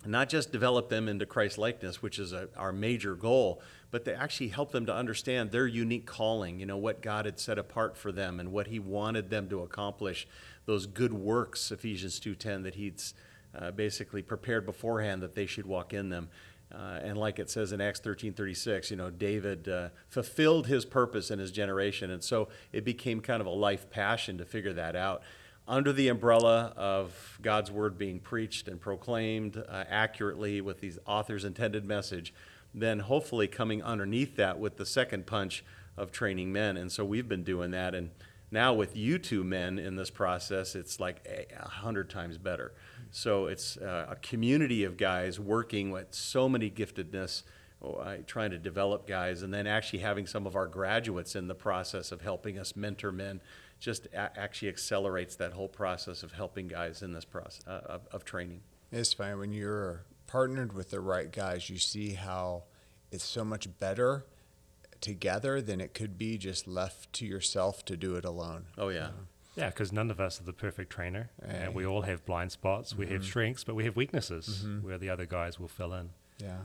Not 0.07 0.29
just 0.29 0.53
develop 0.53 0.89
them 0.89 1.09
into 1.09 1.27
Christ 1.27 1.57
likeness, 1.57 2.03
which 2.03 2.19
is 2.19 2.33
a, 2.33 2.49
our 2.57 2.73
major 2.73 3.15
goal, 3.15 3.63
but 3.91 4.05
to 4.05 4.15
actually 4.15 4.49
help 4.49 4.73
them 4.73 4.87
to 4.87 4.95
understand 4.95 5.51
their 5.51 5.67
unique 5.67 6.07
calling, 6.07 6.59
you 6.61 6.67
know, 6.67 6.77
what 6.77 7.01
God 7.01 7.25
had 7.25 7.39
set 7.39 7.59
apart 7.59 7.97
for 7.97 8.13
them 8.13 8.39
and 8.41 8.53
what 8.53 8.67
He 8.67 8.79
wanted 8.79 9.31
them 9.31 9.49
to 9.49 9.63
accomplish, 9.63 10.27
those 10.67 10.87
good 10.87 11.13
works, 11.13 11.71
Ephesians 11.71 12.21
2.10, 12.21 12.65
that 12.65 12.75
He'd 12.75 13.03
uh, 13.57 13.71
basically 13.71 14.23
prepared 14.23 14.67
beforehand 14.67 15.23
that 15.23 15.35
they 15.35 15.47
should 15.47 15.67
walk 15.67 15.95
in 15.95 16.09
them. 16.09 16.29
Uh, 16.75 16.99
and 17.03 17.17
like 17.17 17.39
it 17.39 17.49
says 17.49 17.73
in 17.73 17.81
Acts 17.81 18.01
13:36, 18.01 18.91
you 18.91 18.97
know, 18.97 19.11
David 19.11 19.69
uh, 19.69 19.89
fulfilled 20.09 20.67
his 20.67 20.85
purpose 20.85 21.31
in 21.31 21.39
his 21.39 21.53
generation, 21.53 22.11
and 22.11 22.23
so 22.23 22.49
it 22.73 22.85
became 22.85 23.21
kind 23.21 23.41
of 23.41 23.47
a 23.47 23.51
life 23.51 23.91
passion 23.91 24.39
to 24.39 24.45
figure 24.45 24.73
that 24.73 24.97
out. 24.97 25.23
Under 25.67 25.93
the 25.93 26.09
umbrella 26.09 26.75
of 26.77 27.39
God's 27.41 27.71
word 27.71 27.97
being 27.97 28.19
preached 28.19 28.69
and 28.69 28.81
proclaimed 28.81 29.57
uh, 29.57 29.85
accurately 29.89 30.61
with 30.61 30.81
the 30.81 30.93
author's 31.07 31.45
intended 31.45 31.87
message, 31.87 32.35
then 32.75 33.01
hopefully 33.01 33.47
coming 33.47 33.83
underneath 33.83 34.37
that 34.37 34.59
with 34.59 34.77
the 34.77 34.85
second 34.85 35.27
punch 35.27 35.65
of 35.97 36.11
training 36.11 36.53
men. 36.53 36.77
And 36.77 36.93
so 36.93 37.05
we've 37.05 37.29
been 37.29 37.45
doing 37.45 37.71
that, 37.71 37.95
and 37.95 38.11
now 38.51 38.75
with 38.75 38.97
you 38.97 39.19
two 39.19 39.45
men 39.45 39.79
in 39.79 39.97
this 39.97 40.11
process, 40.11 40.75
it's 40.75 40.99
like 40.99 41.25
a 41.27 41.47
a 41.59 41.69
hundred 41.69 42.11
times 42.11 42.37
better. 42.37 42.73
So 43.17 43.47
it's 43.47 43.77
uh, 43.77 44.07
a 44.11 44.17
community 44.17 44.83
of 44.83 44.97
guys 44.97 45.39
working 45.39 45.93
with 45.93 46.13
so 46.13 46.49
many 46.49 46.69
giftedness, 46.69 47.45
oh, 47.81 48.17
trying 48.27 48.51
to 48.51 48.59
develop 48.59 49.07
guys, 49.07 49.43
and 49.43 49.55
then 49.55 49.69
actually 49.69 50.01
having 50.01 50.27
some 50.27 50.49
of 50.49 50.57
our 50.57 50.67
graduates 50.67 51.37
in 51.37 51.47
the 51.47 51.55
process 51.55 52.11
of 52.11 52.23
helping 52.23 52.59
us 52.59 52.75
mentor 52.75 53.13
men. 53.13 53.41
Just 53.79 54.07
a- 54.07 54.37
actually 54.37 54.69
accelerates 54.69 55.37
that 55.37 55.53
whole 55.53 55.69
process 55.69 56.25
of 56.25 56.33
helping 56.33 56.67
guys 56.67 57.03
in 57.03 57.13
this 57.13 57.25
process 57.25 57.63
uh, 57.69 57.83
of, 57.87 58.09
of 58.11 58.25
training. 58.25 58.63
It's 58.91 59.13
fine 59.13 59.39
when 59.39 59.53
you're 59.53 60.07
partnered 60.27 60.73
with 60.73 60.91
the 60.91 61.01
right 61.01 61.31
guys. 61.31 61.71
You 61.71 61.79
see 61.79 62.15
how 62.15 62.65
it's 63.13 63.23
so 63.25 63.45
much 63.45 63.69
better 63.79 64.27
together 65.01 65.63
than 65.63 65.81
it 65.81 65.95
could 65.95 66.19
be 66.19 66.37
just 66.37 66.67
left 66.67 67.13
to 67.13 67.27
yourself 67.27 67.85
to 67.85 67.97
do 67.97 68.17
it 68.17 68.25
alone. 68.25 68.65
Oh 68.77 68.89
yeah, 68.89 69.11
Yeah, 69.57 69.69
because 69.69 69.93
none 69.93 70.11
of 70.11 70.21
us 70.21 70.41
are 70.41 70.45
the 70.45 70.53
perfect 70.53 70.91
trainer. 70.91 71.31
Hey. 71.47 71.63
And 71.65 71.75
we 71.75 71.87
all 71.87 72.03
have 72.03 72.25
blind 72.27 72.53
spots. 72.53 72.97
We 72.97 73.07
have 73.09 73.25
strengths, 73.25 73.65
but 73.65 73.75
we 73.75 73.85
have 73.85 73.97
weaknesses 73.97 74.67
where 74.83 74.99
the 74.99 75.11
other 75.11 75.27
guys 75.27 75.61
will 75.61 75.69
fill 75.69 75.95
in. 75.95 76.11
Yeah. 76.39 76.59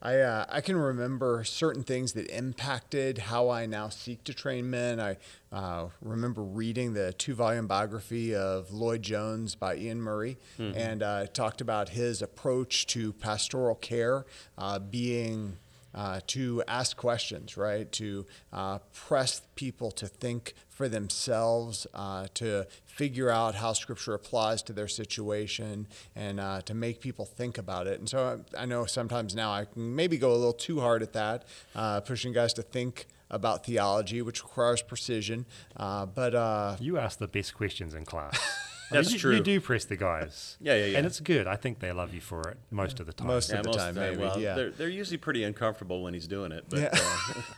I, 0.00 0.20
uh, 0.20 0.44
I 0.48 0.60
can 0.60 0.76
remember 0.76 1.42
certain 1.42 1.82
things 1.82 2.12
that 2.12 2.30
impacted 2.30 3.18
how 3.18 3.50
I 3.50 3.66
now 3.66 3.88
seek 3.88 4.22
to 4.24 4.34
train 4.34 4.70
men. 4.70 5.00
I 5.00 5.16
uh, 5.50 5.88
remember 6.00 6.42
reading 6.42 6.94
the 6.94 7.12
two 7.12 7.34
volume 7.34 7.66
biography 7.66 8.32
of 8.32 8.70
Lloyd 8.72 9.02
Jones 9.02 9.56
by 9.56 9.74
Iain 9.74 10.00
Murray, 10.00 10.38
and 10.76 11.02
uh, 11.02 11.26
talked 11.26 11.60
about 11.60 11.90
his 11.90 12.22
approach 12.22 12.86
to 12.88 13.12
pastoral 13.12 13.74
care 13.74 14.24
uh, 14.56 14.78
being 14.78 15.56
uh, 15.94 16.20
to 16.28 16.62
ask 16.68 16.96
questions, 16.96 17.56
right? 17.56 17.90
To 17.92 18.26
uh, 18.52 18.78
press 18.92 19.42
people 19.56 19.90
to 19.92 20.06
think 20.06 20.54
for 20.68 20.88
themselves, 20.88 21.86
uh, 21.94 22.28
to 22.34 22.66
figure 22.84 23.30
out 23.30 23.54
how 23.56 23.72
Scripture 23.72 24.14
applies 24.14 24.62
to 24.64 24.72
their 24.72 24.88
situation, 24.88 25.86
and 26.14 26.38
uh, 26.38 26.60
to 26.62 26.74
make 26.74 27.00
people 27.00 27.24
think 27.24 27.58
about 27.58 27.86
it. 27.86 27.98
And 27.98 28.08
so 28.08 28.40
I, 28.56 28.62
I 28.62 28.66
know 28.66 28.84
sometimes 28.86 29.34
now 29.34 29.52
I 29.52 29.64
can 29.64 29.94
maybe 29.94 30.18
go 30.18 30.30
a 30.32 30.38
little 30.38 30.52
too 30.52 30.80
hard 30.80 31.02
at 31.02 31.12
that, 31.14 31.44
uh, 31.74 32.00
pushing 32.00 32.32
guys 32.32 32.52
to 32.54 32.62
think 32.62 33.06
about 33.30 33.66
theology, 33.66 34.22
which 34.22 34.42
requires 34.42 34.82
precision. 34.82 35.46
Uh, 35.76 36.06
but 36.06 36.34
uh, 36.34 36.76
You 36.80 36.98
ask 36.98 37.18
the 37.18 37.28
best 37.28 37.54
questions 37.54 37.94
in 37.94 38.04
class. 38.04 38.38
I 38.90 38.94
mean, 38.94 39.02
That's 39.02 39.12
you, 39.12 39.18
true. 39.18 39.34
You 39.36 39.42
do 39.42 39.60
press 39.60 39.84
the 39.84 39.96
guys. 39.96 40.56
Yeah, 40.60 40.74
yeah, 40.74 40.86
yeah. 40.86 40.98
And 40.98 41.06
it's 41.06 41.20
good. 41.20 41.46
I 41.46 41.56
think 41.56 41.78
they 41.78 41.92
love 41.92 42.14
you 42.14 42.20
for 42.20 42.40
it 42.48 42.56
most 42.70 43.00
of 43.00 43.06
the 43.06 43.12
time. 43.12 43.26
Most 43.28 43.50
Yeah, 43.50 43.58
of 43.58 43.62
the 43.64 43.68
most 43.68 43.78
time, 43.78 43.88
of 43.90 43.94
the 43.96 44.00
maybe. 44.00 44.16
Well, 44.22 44.40
yeah. 44.40 44.54
they're, 44.54 44.70
they're 44.70 44.88
usually 44.88 45.18
pretty 45.18 45.44
uncomfortable 45.44 46.02
when 46.02 46.14
he's 46.14 46.26
doing 46.26 46.52
it, 46.52 46.64
but 46.68 46.78
Yeah. 46.80 46.98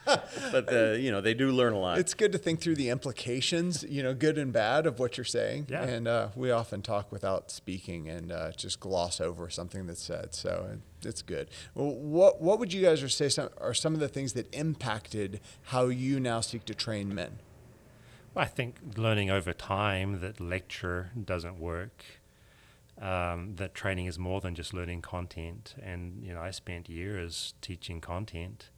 uh, 0.06 0.16
but 0.52 0.72
uh, 0.72 0.90
you 0.92 1.10
know 1.10 1.20
they 1.20 1.34
do 1.34 1.50
learn 1.52 1.72
a 1.72 1.78
lot. 1.78 1.98
it's 1.98 2.14
good 2.14 2.32
to 2.32 2.38
think 2.38 2.60
through 2.60 2.74
the 2.76 2.88
implications, 2.90 3.84
you 3.88 4.02
know, 4.02 4.12
good 4.14 4.38
and 4.38 4.52
bad 4.52 4.86
of 4.86 4.98
what 4.98 5.16
you're 5.16 5.24
saying. 5.24 5.66
Yeah. 5.70 5.82
And 5.84 6.08
uh, 6.08 6.28
we 6.34 6.50
often 6.50 6.82
talk 6.82 7.10
without 7.12 7.50
speaking 7.50 8.08
and 8.08 8.32
uh, 8.32 8.50
just 8.52 8.80
gloss 8.80 9.20
over 9.20 9.48
something 9.50 9.86
that's 9.86 10.02
said. 10.02 10.34
So 10.34 10.78
it's 11.04 11.22
good. 11.22 11.48
Well, 11.74 11.94
what 11.94 12.40
what 12.42 12.58
would 12.58 12.72
you 12.72 12.82
guys 12.82 13.00
say 13.14 13.28
some, 13.28 13.48
are 13.58 13.74
some 13.74 13.94
of 13.94 14.00
the 14.00 14.08
things 14.08 14.32
that 14.34 14.52
impacted 14.54 15.40
how 15.64 15.86
you 15.86 16.18
now 16.20 16.40
seek 16.40 16.64
to 16.66 16.74
train 16.74 17.14
men? 17.14 17.38
I 18.36 18.44
think 18.46 18.76
learning 18.96 19.30
over 19.30 19.52
time 19.52 20.20
that 20.20 20.40
lecture 20.40 21.10
doesn't 21.24 21.58
work. 21.58 22.04
Um, 23.00 23.54
that 23.56 23.74
training 23.74 24.06
is 24.06 24.18
more 24.18 24.42
than 24.42 24.54
just 24.54 24.74
learning 24.74 25.00
content, 25.02 25.74
and 25.82 26.22
you 26.22 26.34
know 26.34 26.40
I 26.40 26.50
spent 26.50 26.88
years 26.90 27.54
teaching 27.62 28.00
content, 28.00 28.68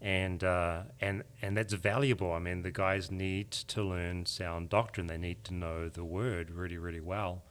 and 0.00 0.42
uh, 0.42 0.82
and 1.00 1.24
and 1.42 1.56
that's 1.58 1.74
valuable. 1.74 2.32
I 2.32 2.38
mean, 2.38 2.62
the 2.62 2.70
guys 2.70 3.10
need 3.10 3.50
to 3.50 3.82
learn 3.82 4.24
sound 4.24 4.70
doctrine. 4.70 5.08
They 5.08 5.18
need 5.18 5.44
to 5.44 5.54
know 5.54 5.90
the 5.90 6.04
word 6.04 6.50
really, 6.50 6.78
really 6.78 7.00
well. 7.00 7.42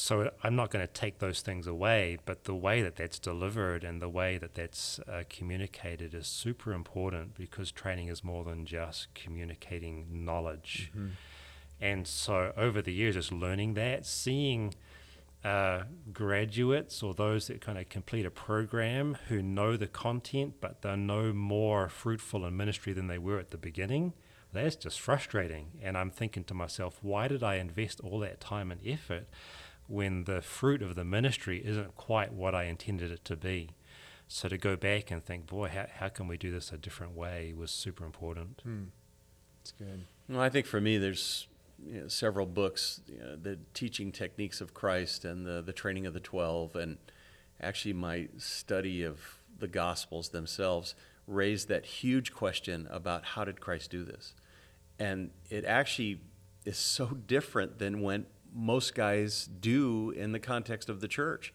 So 0.00 0.30
I'm 0.42 0.56
not 0.56 0.70
going 0.70 0.84
to 0.86 0.90
take 0.92 1.18
those 1.18 1.42
things 1.42 1.66
away, 1.66 2.16
but 2.24 2.44
the 2.44 2.54
way 2.54 2.80
that 2.80 2.96
that's 2.96 3.18
delivered 3.18 3.84
and 3.84 4.00
the 4.00 4.08
way 4.08 4.38
that 4.38 4.54
that's 4.54 4.98
uh, 5.00 5.24
communicated 5.28 6.14
is 6.14 6.26
super 6.26 6.72
important 6.72 7.34
because 7.34 7.70
training 7.70 8.08
is 8.08 8.24
more 8.24 8.42
than 8.42 8.64
just 8.64 9.14
communicating 9.14 10.24
knowledge. 10.24 10.90
And 11.82 12.06
so 12.06 12.52
over 12.56 12.80
the 12.80 12.94
years, 12.94 13.14
just 13.14 13.30
learning 13.30 13.74
that, 13.74 14.06
seeing 14.06 14.74
uh, 15.44 15.82
graduates 16.14 17.02
or 17.02 17.12
those 17.12 17.48
that 17.48 17.60
kind 17.60 17.76
of 17.76 17.90
complete 17.90 18.24
a 18.24 18.30
program 18.30 19.18
who 19.28 19.42
know 19.42 19.76
the 19.76 19.86
content, 19.86 20.54
but 20.62 20.80
they're 20.80 20.96
no 20.96 21.34
more 21.34 21.90
fruitful 21.90 22.46
in 22.46 22.56
ministry 22.56 22.94
than 22.94 23.06
they 23.06 23.18
were 23.18 23.38
at 23.38 23.50
the 23.50 23.58
beginning. 23.58 24.14
That's 24.52 24.76
just 24.76 24.98
frustrating. 24.98 25.72
And 25.82 25.96
I'm 25.98 26.10
thinking 26.10 26.44
to 26.44 26.54
myself, 26.54 26.98
why 27.02 27.28
did 27.28 27.42
I 27.42 27.56
invest 27.56 28.00
all 28.00 28.18
that 28.20 28.40
time 28.40 28.72
and 28.72 28.80
effort 28.84 29.28
when 29.90 30.24
the 30.24 30.40
fruit 30.40 30.82
of 30.82 30.94
the 30.94 31.04
ministry 31.04 31.60
isn't 31.64 31.96
quite 31.96 32.32
what 32.32 32.54
I 32.54 32.64
intended 32.64 33.10
it 33.10 33.24
to 33.26 33.36
be? 33.36 33.70
So 34.28 34.48
to 34.48 34.56
go 34.56 34.76
back 34.76 35.10
and 35.10 35.22
think, 35.22 35.46
boy, 35.46 35.68
how, 35.68 35.86
how 35.98 36.08
can 36.08 36.28
we 36.28 36.36
do 36.36 36.52
this 36.52 36.70
a 36.70 36.78
different 36.78 37.16
way 37.16 37.52
was 37.56 37.72
super 37.72 38.04
important. 38.04 38.60
Hmm. 38.62 38.84
It's 39.60 39.72
good. 39.72 40.06
Well, 40.28 40.40
I 40.40 40.48
think 40.48 40.66
for 40.66 40.80
me, 40.80 40.98
there's 40.98 41.48
you 41.84 42.02
know, 42.02 42.08
several 42.08 42.46
books, 42.46 43.00
you 43.08 43.18
know, 43.18 43.34
the 43.34 43.58
teaching 43.74 44.12
techniques 44.12 44.60
of 44.60 44.72
Christ 44.72 45.24
and 45.24 45.44
the, 45.44 45.60
the 45.60 45.72
training 45.72 46.06
of 46.06 46.14
the 46.14 46.20
12, 46.20 46.76
and 46.76 46.98
actually 47.60 47.92
my 47.92 48.28
study 48.38 49.02
of 49.02 49.40
the 49.58 49.68
Gospels 49.68 50.28
themselves 50.28 50.94
raised 51.26 51.68
that 51.68 51.84
huge 51.84 52.32
question 52.32 52.86
about 52.90 53.24
how 53.24 53.44
did 53.44 53.60
Christ 53.60 53.90
do 53.90 54.04
this? 54.04 54.34
And 54.98 55.30
it 55.50 55.64
actually 55.64 56.20
is 56.64 56.78
so 56.78 57.06
different 57.06 57.78
than 57.78 58.00
when 58.00 58.26
most 58.54 58.94
guys 58.94 59.48
do 59.60 60.10
in 60.10 60.32
the 60.32 60.40
context 60.40 60.88
of 60.88 61.00
the 61.00 61.08
church. 61.08 61.52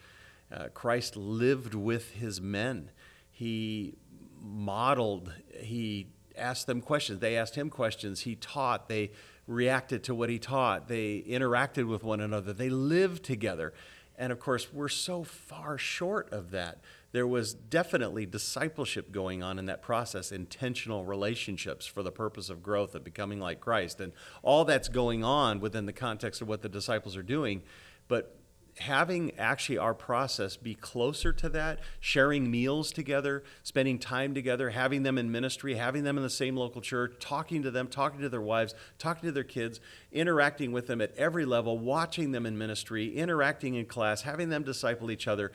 Uh, 0.51 0.67
Christ 0.73 1.15
lived 1.15 1.73
with 1.73 2.11
his 2.11 2.39
men. 2.39 2.91
He 3.31 3.95
modeled, 4.39 5.33
he 5.59 6.07
asked 6.37 6.67
them 6.67 6.81
questions. 6.81 7.19
They 7.19 7.37
asked 7.37 7.55
him 7.55 7.69
questions. 7.69 8.21
He 8.21 8.35
taught. 8.35 8.87
They 8.87 9.11
reacted 9.47 10.03
to 10.05 10.15
what 10.15 10.29
he 10.29 10.39
taught. 10.39 10.87
They 10.87 11.23
interacted 11.27 11.87
with 11.87 12.03
one 12.03 12.21
another. 12.21 12.53
They 12.53 12.69
lived 12.69 13.23
together. 13.23 13.73
And 14.17 14.31
of 14.31 14.39
course, 14.39 14.71
we're 14.73 14.87
so 14.87 15.23
far 15.23 15.77
short 15.77 16.31
of 16.31 16.51
that. 16.51 16.79
There 17.15 17.25
was 17.25 17.53
definitely 17.53 18.25
discipleship 18.25 19.09
going 19.09 19.41
on 19.41 19.57
in 19.57 19.67
that 19.67 19.81
process, 19.81 20.33
intentional 20.33 21.05
relationships 21.05 21.85
for 21.85 22.03
the 22.03 22.11
purpose 22.11 22.49
of 22.49 22.61
growth, 22.61 22.93
of 22.93 23.05
becoming 23.05 23.39
like 23.39 23.61
Christ. 23.61 24.01
And 24.01 24.11
all 24.43 24.65
that's 24.65 24.89
going 24.89 25.23
on 25.23 25.61
within 25.61 25.85
the 25.85 25.93
context 25.93 26.41
of 26.41 26.49
what 26.49 26.61
the 26.61 26.67
disciples 26.67 27.15
are 27.15 27.23
doing. 27.23 27.63
But 28.09 28.35
having 28.79 29.31
actually 29.37 29.77
our 29.77 29.93
process 29.93 30.57
be 30.57 30.75
closer 30.75 31.31
to 31.31 31.47
that, 31.47 31.79
sharing 32.01 32.51
meals 32.51 32.91
together, 32.91 33.43
spending 33.63 33.97
time 33.97 34.33
together, 34.33 34.71
having 34.71 35.03
them 35.03 35.17
in 35.17 35.31
ministry, 35.31 35.75
having 35.75 36.03
them 36.03 36.17
in 36.17 36.23
the 36.23 36.29
same 36.29 36.57
local 36.57 36.81
church, 36.81 37.13
talking 37.19 37.63
to 37.63 37.71
them, 37.71 37.87
talking 37.87 38.19
to 38.19 38.27
their 38.29 38.41
wives, 38.41 38.75
talking 38.99 39.27
to 39.27 39.31
their 39.31 39.43
kids, 39.45 39.79
interacting 40.11 40.73
with 40.73 40.87
them 40.87 40.99
at 40.99 41.15
every 41.15 41.45
level, 41.45 41.79
watching 41.79 42.33
them 42.33 42.45
in 42.45 42.57
ministry, 42.57 43.15
interacting 43.15 43.75
in 43.75 43.85
class, 43.85 44.23
having 44.23 44.49
them 44.49 44.63
disciple 44.63 45.09
each 45.09 45.27
other, 45.27 45.53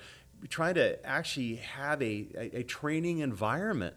trying 0.49 0.75
to 0.75 1.04
actually 1.06 1.56
have 1.56 2.00
a, 2.02 2.28
a, 2.37 2.59
a 2.59 2.62
training 2.62 3.18
environment. 3.18 3.94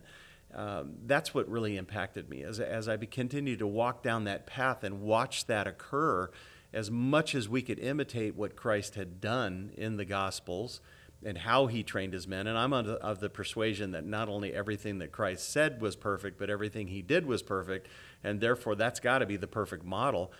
Um, 0.53 0.95
that's 1.05 1.33
what 1.33 1.50
really 1.50 1.77
impacted 1.77 2.29
me 2.29 2.43
as, 2.43 2.59
as 2.59 2.88
I 2.88 2.97
continued 2.97 3.59
to 3.59 3.67
walk 3.67 4.03
down 4.03 4.25
that 4.25 4.45
path 4.45 4.83
and 4.83 5.01
watch 5.01 5.47
that 5.47 5.67
occur 5.67 6.29
as 6.71 6.91
much 6.91 7.33
as 7.35 7.47
we 7.47 7.62
could 7.62 7.79
imitate 7.79 8.35
what 8.35 8.55
Christ 8.55 8.95
had 8.95 9.21
done 9.21 9.71
in 9.77 9.97
the 9.97 10.05
Gospels 10.05 10.81
and 11.25 11.38
how 11.38 11.67
he 11.67 11.83
trained 11.83 12.13
his 12.13 12.27
men. 12.27 12.47
And 12.47 12.57
I'm 12.57 12.73
of 12.73 12.85
the, 12.85 12.93
of 12.93 13.19
the 13.19 13.29
persuasion 13.29 13.91
that 13.91 14.05
not 14.05 14.27
only 14.27 14.53
everything 14.53 15.00
that 15.00 15.12
Christ 15.12 15.50
said 15.50 15.81
was 15.81 15.95
perfect, 15.95 16.38
but 16.38 16.50
everything 16.50 16.88
he 16.88 17.01
did 17.01 17.25
was 17.25 17.41
perfect. 17.41 17.88
And 18.23 18.41
therefore, 18.41 18.75
that's 18.75 19.00
got 19.00 19.19
to 19.19 19.25
be 19.25 19.38
the 19.38 19.47
perfect 19.47 19.85
model. 19.85 20.31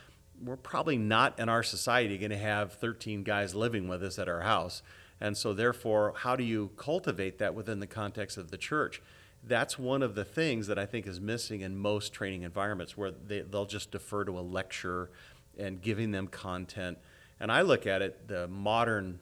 We're 0.44 0.58
probably 0.58 0.98
not 0.98 1.40
in 1.40 1.48
our 1.48 1.64
society 1.64 2.18
going 2.18 2.32
to 2.32 2.38
have 2.38 2.74
13 2.74 3.24
guys 3.24 3.56
living 3.56 3.88
with 3.88 4.04
us 4.04 4.20
at 4.20 4.28
our 4.28 4.42
house. 4.42 4.82
And 5.24 5.38
so, 5.38 5.54
therefore, 5.54 6.14
how 6.18 6.36
do 6.36 6.44
you 6.44 6.72
cultivate 6.76 7.38
that 7.38 7.56
within 7.56 7.80
the 7.80 7.88
context 7.88 8.38
of 8.38 8.52
the 8.52 8.58
church? 8.58 9.02
That's 9.42 9.80
one 9.80 10.04
of 10.04 10.16
the 10.16 10.26
things 10.26 10.68
that 10.68 10.78
I 10.78 10.86
think 10.86 11.08
is 11.08 11.22
missing 11.22 11.62
in 11.62 11.78
most 11.78 12.12
training 12.12 12.44
environments 12.44 12.98
where 12.98 13.12
they, 13.12 13.40
they'll 13.40 13.66
just 13.66 13.90
defer 13.90 14.26
to 14.26 14.38
a 14.38 14.42
lecture 14.42 15.12
and 15.58 15.82
giving 15.82 16.12
them 16.12 16.28
content. 16.28 16.98
And 17.40 17.54
I 17.54 17.62
look 17.62 17.88
at 17.88 18.02
it, 18.02 18.28
the 18.28 18.50
modern, 18.50 19.22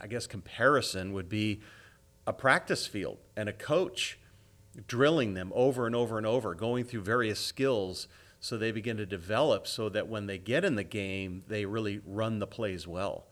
I 0.00 0.06
guess, 0.06 0.26
comparison 0.26 1.12
would 1.12 1.28
be 1.28 1.60
a 2.26 2.32
practice 2.32 2.86
field 2.86 3.18
and 3.36 3.50
a 3.50 3.52
coach 3.52 4.18
drilling 4.88 5.34
them 5.34 5.52
over 5.54 5.86
and 5.86 5.94
over 5.94 6.16
and 6.16 6.26
over, 6.26 6.54
going 6.54 6.84
through 6.84 7.02
various 7.02 7.38
skills 7.38 8.08
so 8.40 8.56
they 8.56 8.72
begin 8.72 8.96
to 8.96 9.04
develop 9.04 9.66
so 9.66 9.90
that 9.90 10.08
when 10.08 10.24
they 10.24 10.38
get 10.38 10.64
in 10.64 10.74
the 10.74 10.84
game, 10.84 11.42
they 11.48 11.66
really 11.66 12.00
run 12.06 12.38
the 12.38 12.46
plays 12.46 12.88
well. 12.88 13.26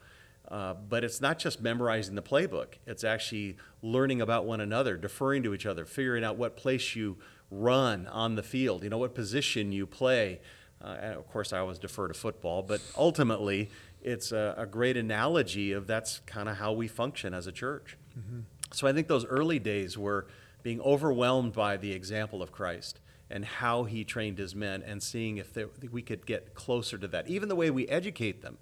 Uh, 0.48 0.74
but 0.74 1.02
it's 1.04 1.20
not 1.20 1.38
just 1.38 1.62
memorizing 1.62 2.14
the 2.14 2.22
playbook. 2.22 2.74
It's 2.86 3.02
actually 3.02 3.56
learning 3.82 4.20
about 4.20 4.44
one 4.44 4.60
another, 4.60 4.96
deferring 4.96 5.42
to 5.44 5.54
each 5.54 5.64
other, 5.64 5.84
figuring 5.86 6.22
out 6.22 6.36
what 6.36 6.56
place 6.56 6.94
you 6.94 7.16
run 7.50 8.06
on 8.08 8.34
the 8.34 8.42
field, 8.42 8.84
you 8.84 8.90
know, 8.90 8.98
what 8.98 9.14
position 9.14 9.72
you 9.72 9.86
play. 9.86 10.40
Uh, 10.82 10.96
and 11.00 11.14
of 11.14 11.26
course, 11.28 11.52
I 11.52 11.60
always 11.60 11.78
defer 11.78 12.08
to 12.08 12.14
football, 12.14 12.62
but 12.62 12.82
ultimately, 12.96 13.70
it's 14.02 14.32
a, 14.32 14.54
a 14.58 14.66
great 14.66 14.98
analogy 14.98 15.72
of 15.72 15.86
that's 15.86 16.20
kind 16.26 16.48
of 16.48 16.58
how 16.58 16.72
we 16.72 16.88
function 16.88 17.32
as 17.32 17.46
a 17.46 17.52
church. 17.52 17.96
So 18.72 18.86
I 18.86 18.92
think 18.92 19.08
those 19.08 19.24
early 19.24 19.58
days 19.58 19.96
were 19.96 20.26
being 20.62 20.80
overwhelmed 20.80 21.52
by 21.52 21.76
the 21.78 21.92
example 21.92 22.42
of 22.42 22.52
Christ 22.52 23.00
and 23.30 23.44
how 23.44 23.84
he 23.84 24.04
trained 24.04 24.38
his 24.38 24.54
men 24.54 24.82
and 24.82 25.02
seeing 25.02 25.38
if 25.38 25.52
there, 25.54 25.68
we 25.90 26.02
could 26.02 26.26
get 26.26 26.54
closer 26.54 26.98
to 26.98 27.08
that. 27.08 27.28
Even 27.28 27.48
the 27.48 27.56
way 27.56 27.70
we 27.70 27.88
educate 27.88 28.42
them. 28.42 28.58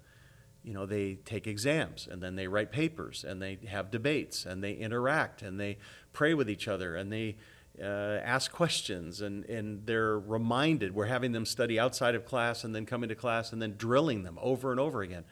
You 0.63 0.73
know, 0.73 0.85
they 0.85 1.15
take 1.25 1.45
exams 1.45 2.07
and 2.09 2.21
then 2.21 2.35
they 2.35 2.47
write 2.47 2.71
papers 2.71 3.23
and 3.23 3.41
they 3.41 3.59
have 3.67 3.91
debates 3.91 4.45
and 4.45 4.63
they 4.63 4.73
interact 4.73 5.41
and 5.41 5.59
they 5.59 5.77
pray 6.13 6.33
with 6.33 6.49
each 6.49 6.67
other 6.67 6.95
and 6.95 7.11
they 7.11 7.35
uh, 7.81 8.19
ask 8.23 8.51
questions 8.51 9.21
and, 9.21 9.45
and 9.45 9.85
they're 9.85 10.17
reminded. 10.19 10.95
We're 10.95 11.07
having 11.07 11.31
them 11.31 11.45
study 11.45 11.79
outside 11.79 12.15
of 12.15 12.25
class 12.25 12.63
and 12.63 12.73
then 12.73 12.85
come 12.85 13.03
into 13.03 13.15
class 13.15 13.51
and 13.51 13.61
then 13.61 13.75
drilling 13.77 14.23
them 14.23 14.37
over 14.41 14.71
and 14.71 14.79
over 14.79 15.01
again. 15.01 15.25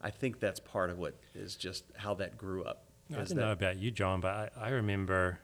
I 0.00 0.10
think 0.10 0.40
that's 0.40 0.60
part 0.60 0.90
of 0.90 0.98
what 0.98 1.14
is 1.34 1.54
just 1.54 1.84
how 1.96 2.14
that 2.14 2.36
grew 2.38 2.64
up. 2.64 2.84
I 3.10 3.16
don't 3.16 3.28
that- 3.28 3.34
know 3.36 3.52
about 3.52 3.78
you, 3.78 3.90
John, 3.90 4.20
but 4.20 4.52
I, 4.56 4.68
I 4.68 4.68
remember 4.70 5.40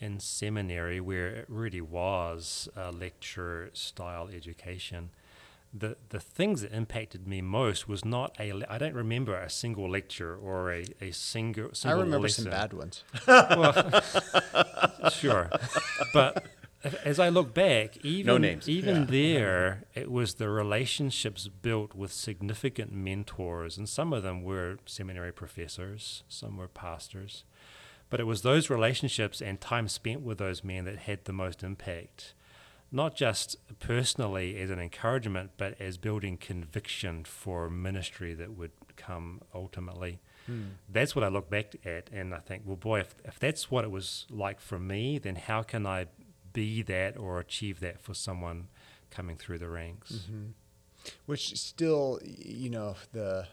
in 0.00 0.20
seminary 0.20 1.00
where 1.00 1.28
it 1.28 1.46
really 1.48 1.80
was 1.80 2.68
a 2.76 2.90
lecture 2.90 3.70
style 3.72 4.28
education. 4.32 5.10
The, 5.76 5.96
the 6.10 6.20
things 6.20 6.62
that 6.62 6.72
impacted 6.72 7.26
me 7.26 7.42
most 7.42 7.88
was 7.88 8.04
not 8.04 8.36
a 8.38 8.52
I 8.68 8.78
don't 8.78 8.94
remember 8.94 9.34
a 9.34 9.50
single 9.50 9.90
lecture 9.90 10.36
or 10.36 10.72
a, 10.72 10.84
a 11.00 11.10
single 11.10 11.70
I 11.84 11.90
remember 11.90 12.20
lesson. 12.20 12.44
some 12.44 12.52
bad 12.52 12.72
ones. 12.72 13.02
sure. 15.14 15.50
But 16.12 16.44
as 17.04 17.18
I 17.18 17.28
look 17.28 17.54
back, 17.54 17.96
even 18.04 18.42
names. 18.42 18.68
even 18.68 19.06
there, 19.06 19.84
it 19.94 20.10
was 20.10 20.34
the 20.34 20.48
relationships 20.48 21.48
built 21.48 21.94
with 21.94 22.12
significant 22.12 22.92
mentors, 22.92 23.78
and 23.78 23.88
some 23.88 24.12
of 24.12 24.22
them 24.22 24.42
were 24.42 24.78
seminary 24.86 25.32
professors, 25.32 26.24
some 26.28 26.56
were 26.56 26.68
pastors. 26.68 27.44
But 28.10 28.20
it 28.20 28.24
was 28.24 28.42
those 28.42 28.68
relationships 28.68 29.40
and 29.40 29.60
time 29.60 29.88
spent 29.88 30.20
with 30.20 30.38
those 30.38 30.62
men 30.62 30.84
that 30.84 30.98
had 31.00 31.24
the 31.24 31.32
most 31.32 31.62
impact. 31.62 32.34
Not 32.94 33.16
just 33.16 33.56
personally 33.80 34.56
as 34.56 34.70
an 34.70 34.78
encouragement, 34.78 35.50
but 35.56 35.78
as 35.80 35.98
building 35.98 36.36
conviction 36.36 37.24
for 37.24 37.68
ministry 37.68 38.34
that 38.34 38.56
would 38.56 38.70
come 38.96 39.40
ultimately. 39.52 40.20
Hmm. 40.46 40.62
That's 40.88 41.16
what 41.16 41.24
I 41.24 41.28
look 41.28 41.50
back 41.50 41.74
at, 41.84 42.08
and 42.12 42.32
I 42.32 42.38
think, 42.38 42.62
well, 42.64 42.76
boy, 42.76 43.00
if, 43.00 43.16
if 43.24 43.40
that's 43.40 43.68
what 43.68 43.84
it 43.84 43.90
was 43.90 44.26
like 44.30 44.60
for 44.60 44.78
me, 44.78 45.18
then 45.18 45.34
how 45.34 45.62
can 45.62 45.86
I 45.86 46.06
be 46.52 46.82
that 46.82 47.16
or 47.18 47.40
achieve 47.40 47.80
that 47.80 48.00
for 48.00 48.14
someone 48.14 48.68
coming 49.10 49.36
through 49.36 49.58
the 49.58 49.68
ranks? 49.68 50.12
Mm-hmm. 50.12 50.44
Which 51.26 51.58
still, 51.58 52.20
you 52.24 52.70
know, 52.70 52.94
the 53.12 53.48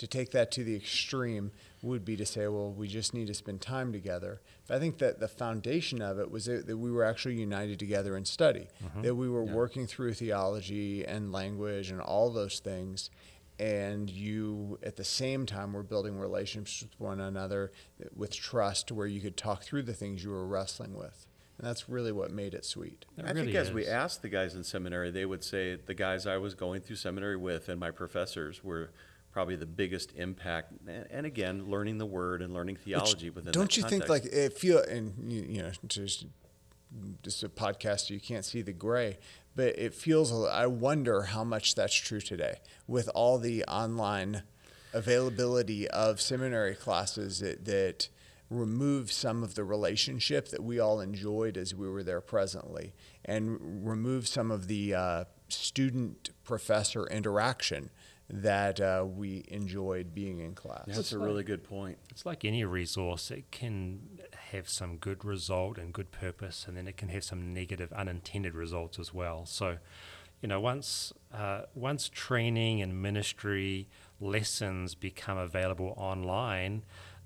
to 0.00 0.06
take 0.06 0.30
that 0.30 0.50
to 0.50 0.64
the 0.64 0.74
extreme 0.74 1.52
would 1.82 2.06
be 2.06 2.16
to 2.16 2.24
say, 2.24 2.48
well, 2.48 2.72
we 2.72 2.88
just 2.88 3.12
need 3.12 3.26
to 3.26 3.34
spend 3.34 3.60
time 3.60 3.92
together. 3.92 4.40
But 4.66 4.78
I 4.78 4.80
think 4.80 4.96
that 4.98 5.20
the 5.20 5.28
foundation 5.28 6.00
of 6.00 6.18
it 6.18 6.30
was 6.30 6.46
that, 6.46 6.66
that 6.66 6.78
we 6.78 6.90
were 6.90 7.04
actually 7.04 7.34
united 7.34 7.78
together 7.78 8.16
in 8.16 8.24
study, 8.24 8.68
mm-hmm. 8.82 9.02
that 9.02 9.14
we 9.14 9.28
were 9.28 9.44
yeah. 9.44 9.52
working 9.52 9.86
through 9.86 10.14
theology 10.14 11.04
and 11.04 11.32
language 11.32 11.90
and 11.90 12.00
all 12.00 12.30
those 12.30 12.60
things. 12.60 13.10
And 13.58 14.08
you, 14.08 14.78
at 14.82 14.96
the 14.96 15.04
same 15.04 15.44
time, 15.44 15.74
were 15.74 15.82
building 15.82 16.18
relationships 16.18 16.82
with 16.82 16.98
one 16.98 17.20
another 17.20 17.70
with 18.16 18.34
trust 18.34 18.90
where 18.90 19.06
you 19.06 19.20
could 19.20 19.36
talk 19.36 19.64
through 19.64 19.82
the 19.82 19.92
things 19.92 20.24
you 20.24 20.30
were 20.30 20.46
wrestling 20.46 20.94
with. 20.94 21.26
And 21.58 21.68
that's 21.68 21.90
really 21.90 22.12
what 22.12 22.30
made 22.30 22.54
it 22.54 22.64
sweet. 22.64 23.04
It 23.18 23.26
I 23.26 23.32
really 23.32 23.44
think 23.44 23.56
as 23.56 23.68
is. 23.68 23.74
we 23.74 23.86
asked 23.86 24.22
the 24.22 24.30
guys 24.30 24.54
in 24.54 24.64
seminary, 24.64 25.10
they 25.10 25.26
would 25.26 25.44
say 25.44 25.76
the 25.76 25.92
guys 25.92 26.26
I 26.26 26.38
was 26.38 26.54
going 26.54 26.80
through 26.80 26.96
seminary 26.96 27.36
with 27.36 27.68
and 27.68 27.78
my 27.78 27.90
professors 27.90 28.64
were 28.64 28.92
probably 29.32 29.56
the 29.56 29.66
biggest 29.66 30.12
impact. 30.16 30.72
And, 31.10 31.26
again, 31.26 31.70
learning 31.70 31.98
the 31.98 32.06
word 32.06 32.42
and 32.42 32.52
learning 32.52 32.76
theology 32.76 33.30
Which, 33.30 33.36
within. 33.36 33.52
Don't 33.52 33.76
you 33.76 33.82
context. 33.82 34.08
think 34.08 34.24
like 34.24 34.32
it 34.32 34.52
feel 34.54 34.78
and 34.78 35.14
you, 35.32 35.42
you 35.42 35.62
know 35.62 35.70
just 35.86 36.26
just 37.22 37.42
a 37.44 37.48
podcast 37.48 38.08
so 38.08 38.14
you 38.14 38.20
can't 38.20 38.44
see 38.44 38.62
the 38.62 38.72
gray, 38.72 39.18
but 39.54 39.78
it 39.78 39.94
feels. 39.94 40.32
I 40.32 40.66
wonder 40.66 41.22
how 41.22 41.44
much 41.44 41.74
that's 41.74 41.94
true 41.94 42.20
today 42.20 42.58
with 42.86 43.08
all 43.14 43.38
the 43.38 43.64
online 43.64 44.42
availability 44.92 45.88
of 45.88 46.20
seminary 46.20 46.74
classes 46.74 47.38
that, 47.40 47.64
that 47.64 48.08
remove 48.50 49.12
some 49.12 49.44
of 49.44 49.54
the 49.54 49.62
relationship 49.62 50.48
that 50.48 50.62
we 50.62 50.80
all 50.80 51.00
enjoyed 51.00 51.56
as 51.56 51.74
we 51.74 51.88
were 51.88 52.02
there 52.02 52.20
presently 52.20 52.92
and 53.24 53.86
remove 53.86 54.26
some 54.26 54.50
of 54.50 54.66
the 54.66 54.92
uh, 54.92 55.24
student 55.48 56.30
professor 56.42 57.06
interaction 57.06 57.90
that 58.32 58.80
uh, 58.80 59.04
we 59.04 59.44
enjoyed 59.48 60.14
being 60.14 60.38
in 60.38 60.54
class. 60.54 60.84
That's 60.86 61.12
a 61.12 61.18
like, 61.18 61.26
really 61.26 61.42
good 61.42 61.64
point. 61.64 61.98
It's 62.10 62.24
like 62.24 62.44
any 62.44 62.64
resource, 62.64 63.30
it 63.30 63.50
can 63.50 64.20
have 64.50 64.68
some 64.68 64.96
good 64.96 65.24
result 65.24 65.78
and 65.78 65.92
good 65.92 66.12
purpose, 66.12 66.66
and 66.68 66.76
then 66.76 66.86
it 66.86 66.96
can 66.96 67.08
have 67.08 67.24
some 67.24 67.52
negative, 67.52 67.92
unintended 67.92 68.54
results 68.54 68.98
as 68.98 69.12
well. 69.12 69.46
So, 69.46 69.78
you 70.40 70.48
know, 70.48 70.60
once 70.60 71.12
uh, 71.34 71.62
once 71.74 72.08
training 72.08 72.80
and 72.80 73.00
ministry 73.00 73.88
lessons 74.20 74.94
become 74.94 75.36
available 75.36 75.94
online, 75.96 76.82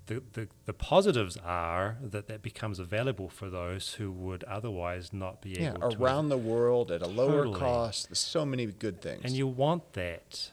the, 0.06 0.23
the, 0.32 0.49
the 0.66 0.73
positives 0.73 1.37
are 1.38 1.96
that 2.02 2.28
that 2.28 2.42
becomes 2.42 2.78
available 2.78 3.28
for 3.28 3.49
those 3.49 3.94
who 3.94 4.11
would 4.11 4.44
otherwise 4.44 5.12
not 5.12 5.40
be 5.40 5.50
yeah, 5.50 5.75
able 5.75 5.90
to. 5.90 6.02
around 6.02 6.28
the 6.28 6.37
world 6.37 6.90
at 6.90 7.02
a 7.02 7.06
lower 7.06 7.44
totally. 7.44 7.58
cost. 7.58 8.08
There's 8.08 8.18
so 8.18 8.44
many 8.44 8.66
good 8.66 9.00
things. 9.00 9.23
And 9.25 9.32
you 9.32 9.46
want 9.46 9.92
that. 9.94 10.50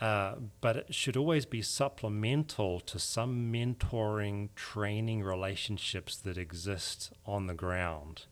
Uh, 0.00 0.36
but 0.62 0.76
it 0.76 0.94
should 0.94 1.16
always 1.16 1.44
be 1.44 1.60
supplemental 1.60 2.80
to 2.80 2.98
some 2.98 3.52
mentoring, 3.52 4.48
training 4.54 5.22
relationships 5.22 6.16
that 6.16 6.38
exist 6.38 7.12
on 7.26 7.46
the 7.46 7.54
ground. 7.54 8.24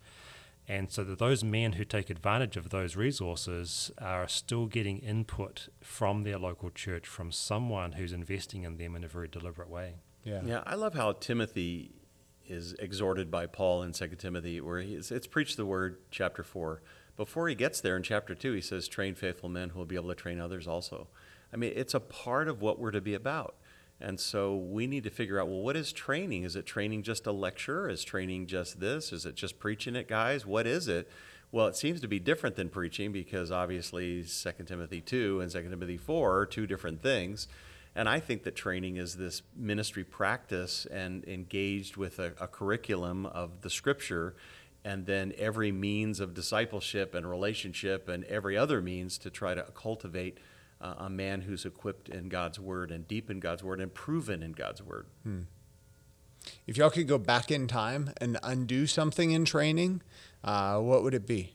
And 0.66 0.90
so 0.90 1.04
that 1.04 1.18
those 1.18 1.44
men 1.44 1.72
who 1.72 1.84
take 1.84 2.10
advantage 2.10 2.56
of 2.56 2.70
those 2.70 2.96
resources 2.96 3.90
are 3.98 4.28
still 4.28 4.66
getting 4.66 4.98
input 4.98 5.68
from 5.82 6.24
their 6.24 6.38
local 6.38 6.70
church 6.70 7.06
from 7.06 7.32
someone 7.32 7.92
who's 7.92 8.12
investing 8.12 8.64
in 8.64 8.76
them 8.76 8.94
in 8.94 9.04
a 9.04 9.08
very 9.08 9.28
deliberate 9.28 9.70
way. 9.70 9.94
Yeah. 10.24 10.40
Yeah, 10.44 10.62
I 10.66 10.74
love 10.74 10.94
how 10.94 11.12
Timothy 11.12 11.92
is 12.46 12.74
exhorted 12.78 13.30
by 13.30 13.46
Paul 13.46 13.82
in 13.82 13.92
2 13.92 14.08
Timothy, 14.18 14.60
where 14.60 14.80
he's, 14.80 15.10
it's 15.10 15.26
preach 15.26 15.56
the 15.56 15.66
word, 15.66 15.98
chapter 16.10 16.42
4. 16.42 16.82
Before 17.16 17.48
he 17.48 17.54
gets 17.54 17.80
there 17.80 17.96
in 17.96 18.02
chapter 18.02 18.34
2, 18.34 18.52
he 18.52 18.60
says, 18.60 18.88
train 18.88 19.14
faithful 19.14 19.48
men 19.48 19.70
who 19.70 19.78
will 19.78 19.86
be 19.86 19.96
able 19.96 20.08
to 20.08 20.14
train 20.14 20.40
others 20.40 20.66
also. 20.66 21.08
I 21.52 21.56
mean, 21.56 21.72
it's 21.74 21.94
a 21.94 22.00
part 22.00 22.48
of 22.48 22.60
what 22.60 22.78
we're 22.78 22.90
to 22.90 23.00
be 23.00 23.14
about. 23.14 23.54
And 24.00 24.20
so 24.20 24.56
we 24.56 24.86
need 24.86 25.04
to 25.04 25.10
figure 25.10 25.40
out 25.40 25.48
well, 25.48 25.60
what 25.60 25.76
is 25.76 25.92
training? 25.92 26.44
Is 26.44 26.54
it 26.54 26.66
training 26.66 27.02
just 27.02 27.26
a 27.26 27.32
lecture? 27.32 27.88
Is 27.88 28.04
training 28.04 28.46
just 28.46 28.80
this? 28.80 29.12
Is 29.12 29.26
it 29.26 29.34
just 29.34 29.58
preaching 29.58 29.96
it, 29.96 30.08
guys? 30.08 30.46
What 30.46 30.66
is 30.66 30.86
it? 30.86 31.10
Well, 31.50 31.66
it 31.66 31.76
seems 31.76 32.00
to 32.02 32.08
be 32.08 32.18
different 32.18 32.56
than 32.56 32.68
preaching 32.68 33.10
because 33.10 33.50
obviously 33.50 34.22
2 34.22 34.50
Timothy 34.66 35.00
2 35.00 35.40
and 35.40 35.50
2 35.50 35.62
Timothy 35.62 35.96
4 35.96 36.38
are 36.38 36.46
two 36.46 36.66
different 36.66 37.02
things. 37.02 37.48
And 37.94 38.08
I 38.08 38.20
think 38.20 38.44
that 38.44 38.54
training 38.54 38.96
is 38.96 39.16
this 39.16 39.42
ministry 39.56 40.04
practice 40.04 40.86
and 40.86 41.24
engaged 41.24 41.96
with 41.96 42.18
a, 42.18 42.34
a 42.38 42.46
curriculum 42.46 43.26
of 43.26 43.62
the 43.62 43.70
scripture 43.70 44.36
and 44.84 45.06
then 45.06 45.32
every 45.36 45.72
means 45.72 46.20
of 46.20 46.34
discipleship 46.34 47.14
and 47.14 47.28
relationship 47.28 48.08
and 48.08 48.24
every 48.24 48.56
other 48.56 48.80
means 48.80 49.18
to 49.18 49.30
try 49.30 49.54
to 49.54 49.62
cultivate 49.74 50.38
uh, 50.80 50.94
a 50.98 51.10
man 51.10 51.42
who's 51.42 51.64
equipped 51.64 52.08
in 52.08 52.28
God's 52.28 52.58
word 52.58 52.90
and 52.90 53.06
deep 53.06 53.30
in 53.30 53.40
God's 53.40 53.62
word 53.62 53.80
and 53.80 53.92
proven 53.92 54.42
in 54.42 54.52
God's 54.52 54.82
word. 54.82 55.06
Hmm. 55.22 55.42
If 56.66 56.76
y'all 56.76 56.90
could 56.90 57.08
go 57.08 57.18
back 57.18 57.50
in 57.50 57.66
time 57.66 58.12
and 58.20 58.38
undo 58.42 58.86
something 58.86 59.32
in 59.32 59.44
training, 59.44 60.02
uh, 60.44 60.78
what 60.78 61.02
would 61.02 61.14
it 61.14 61.26
be? 61.26 61.52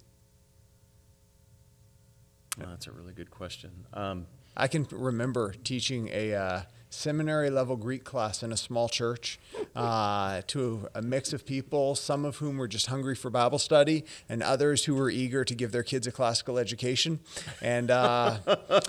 Well, 2.58 2.70
that's 2.70 2.88
a 2.88 2.92
really 2.92 3.14
good 3.14 3.32
question. 3.32 3.72
Um, 3.94 4.28
I 4.56 4.68
can 4.68 4.86
remember 4.92 5.54
teaching 5.64 6.10
a 6.12 6.36
uh, 6.36 6.62
seminary 6.94 7.50
level 7.50 7.76
Greek 7.76 8.04
class 8.04 8.44
in 8.44 8.52
a 8.52 8.58
small 8.58 8.88
church 8.88 9.40
uh, 9.76 10.42
to 10.48 10.88
a 10.94 11.02
mix 11.02 11.34
of 11.34 11.46
people, 11.46 11.96
some 11.96 12.26
of 12.26 12.38
whom 12.38 12.58
were 12.58 12.68
just 12.68 12.88
hungry 12.88 13.16
for 13.16 13.30
Bible 13.30 13.60
study, 13.60 14.06
and 14.30 14.44
others 14.44 14.86
who 14.86 14.96
were 14.96 15.10
eager 15.10 15.44
to 15.44 15.56
give 15.56 15.72
their 15.72 15.84
kids 15.84 16.08
a 16.08 16.12
classical 16.12 16.58
education. 16.58 17.20
And 17.62 17.90
uh, 17.90 18.38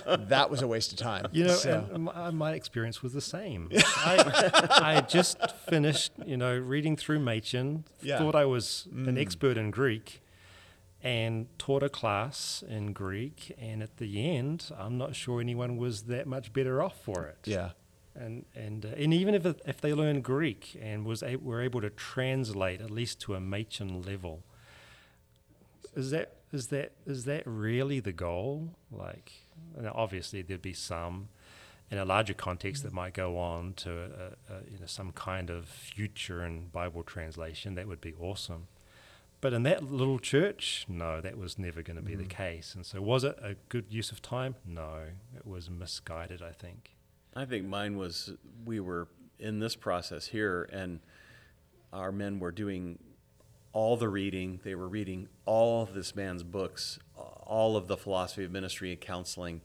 that 0.07 0.49
was 0.49 0.61
a 0.61 0.67
waste 0.67 0.91
of 0.91 0.97
time. 0.97 1.27
You 1.31 1.45
know, 1.45 1.55
so. 1.55 1.85
my, 1.97 2.31
my, 2.31 2.53
experience 2.53 3.01
was 3.03 3.13
the 3.13 3.21
same. 3.21 3.69
I, 3.75 4.61
I 4.69 5.01
just 5.01 5.37
finished, 5.67 6.13
you 6.25 6.37
know, 6.37 6.57
reading 6.57 6.95
through 6.95 7.19
Machen, 7.19 7.85
yeah. 8.01 8.17
thought 8.17 8.35
I 8.35 8.45
was 8.45 8.87
mm. 8.93 9.07
an 9.07 9.17
expert 9.17 9.57
in 9.57 9.71
Greek 9.71 10.21
and 11.05 11.47
taught 11.59 11.83
a 11.83 11.89
class 11.89 12.63
in 12.67 12.93
Greek. 12.93 13.55
And 13.59 13.83
at 13.83 13.97
the 13.97 14.35
end, 14.35 14.71
I'm 14.77 14.97
not 14.97 15.15
sure 15.15 15.39
anyone 15.39 15.77
was 15.77 16.03
that 16.03 16.27
much 16.27 16.53
better 16.53 16.81
off 16.81 16.99
for 17.03 17.25
it. 17.25 17.37
Yeah. 17.45 17.71
And 18.15 18.45
and 18.55 18.85
uh, 18.85 18.89
and 18.97 19.13
even 19.13 19.35
if 19.35 19.45
if 19.45 19.81
they 19.81 19.93
learned 19.93 20.23
Greek 20.23 20.77
and 20.81 21.05
was 21.05 21.21
a, 21.21 21.35
were 21.35 21.61
able 21.61 21.81
to 21.81 21.89
translate 21.89 22.81
at 22.81 22.89
least 22.89 23.19
to 23.21 23.35
a 23.35 23.39
Machen 23.39 24.01
level, 24.03 24.43
is 25.95 26.11
that 26.11 26.33
is 26.51 26.67
that 26.67 26.93
is 27.05 27.25
that 27.25 27.43
really 27.45 27.99
the 27.99 28.13
goal? 28.13 28.75
Like, 28.91 29.31
obviously 29.93 30.41
there'd 30.41 30.61
be 30.61 30.73
some 30.73 31.29
in 31.91 31.97
a 31.97 32.05
larger 32.05 32.33
context 32.33 32.83
that 32.83 32.93
might 32.93 33.13
go 33.13 33.37
on 33.37 33.73
to 33.73 33.91
a, 33.91 34.53
a, 34.53 34.57
you 34.71 34.79
know 34.79 34.85
some 34.85 35.11
kind 35.11 35.49
of 35.49 35.65
future 35.65 36.43
in 36.43 36.67
Bible 36.67 37.03
translation. 37.03 37.75
That 37.75 37.87
would 37.87 38.01
be 38.01 38.13
awesome. 38.19 38.67
But 39.41 39.53
in 39.53 39.63
that 39.63 39.83
little 39.83 40.17
church, 40.17 40.85
no, 40.87 41.21
that 41.21 41.37
was 41.37 41.59
never 41.59 41.83
going 41.83 41.97
to 41.97 42.01
be 42.01 42.15
mm. 42.15 42.19
the 42.19 42.25
case. 42.25 42.73
And 42.73 42.85
so, 42.85 43.01
was 43.01 43.23
it 43.23 43.37
a 43.41 43.55
good 43.69 43.85
use 43.89 44.11
of 44.11 44.21
time? 44.21 44.55
No, 44.65 45.01
it 45.35 45.45
was 45.45 45.69
misguided, 45.69 46.41
I 46.41 46.51
think. 46.51 46.94
I 47.35 47.45
think 47.45 47.65
mine 47.65 47.97
was 47.97 48.33
we 48.65 48.79
were 48.79 49.07
in 49.39 49.59
this 49.59 49.75
process 49.75 50.27
here, 50.27 50.69
and 50.71 50.99
our 51.91 52.11
men 52.11 52.39
were 52.39 52.51
doing 52.51 52.99
all 53.73 53.97
the 53.97 54.07
reading. 54.07 54.61
They 54.63 54.75
were 54.75 54.87
reading 54.87 55.27
all 55.45 55.83
of 55.83 55.93
this 55.93 56.15
man's 56.15 56.43
books, 56.43 56.97
all 57.15 57.75
of 57.75 57.87
the 57.87 57.97
philosophy 57.97 58.45
of 58.45 58.51
ministry 58.51 58.91
and 58.91 59.01
counseling, 59.01 59.61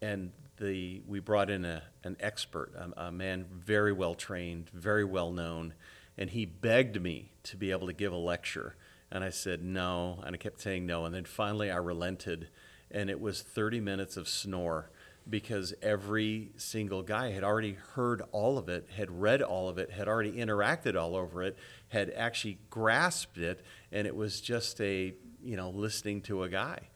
and 0.00 0.32
the 0.58 1.02
we 1.06 1.20
brought 1.20 1.50
in 1.50 1.64
a, 1.64 1.82
an 2.02 2.16
expert, 2.18 2.72
a, 2.74 3.08
a 3.08 3.12
man 3.12 3.44
very 3.52 3.92
well 3.92 4.14
trained, 4.14 4.70
very 4.72 5.04
well 5.04 5.32
known, 5.32 5.74
and 6.16 6.30
he 6.30 6.46
begged 6.46 7.00
me 7.00 7.32
to 7.42 7.56
be 7.56 7.70
able 7.70 7.86
to 7.86 7.92
give 7.92 8.12
a 8.12 8.16
lecture 8.16 8.76
and 9.12 9.22
I 9.22 9.28
said 9.28 9.62
no, 9.62 10.22
and 10.24 10.34
I 10.34 10.38
kept 10.38 10.62
saying 10.62 10.86
no. 10.86 11.04
And 11.04 11.14
then 11.14 11.26
finally 11.26 11.70
I 11.70 11.76
relented, 11.76 12.48
and 12.90 13.10
it 13.10 13.20
was 13.20 13.42
30 13.42 13.78
minutes 13.78 14.16
of 14.16 14.26
snore 14.26 14.90
because 15.28 15.74
every 15.82 16.50
single 16.56 17.02
guy 17.02 17.30
had 17.30 17.44
already 17.44 17.76
heard 17.94 18.22
all 18.32 18.58
of 18.58 18.68
it, 18.68 18.88
had 18.96 19.10
read 19.10 19.42
all 19.42 19.68
of 19.68 19.78
it, 19.78 19.90
had 19.90 20.08
already 20.08 20.32
interacted 20.32 20.96
all 20.96 21.16
over 21.16 21.42
it, 21.42 21.56
had 21.88 22.10
actually 22.10 22.58
grasped 22.70 23.38
it, 23.38 23.64
and 23.90 24.06
it 24.06 24.14
was 24.14 24.40
just 24.40 24.80
a, 24.80 25.14
you 25.42 25.56
know, 25.56 25.70
listening 25.70 26.20
to 26.22 26.42
a 26.42 26.48
guy 26.48 26.88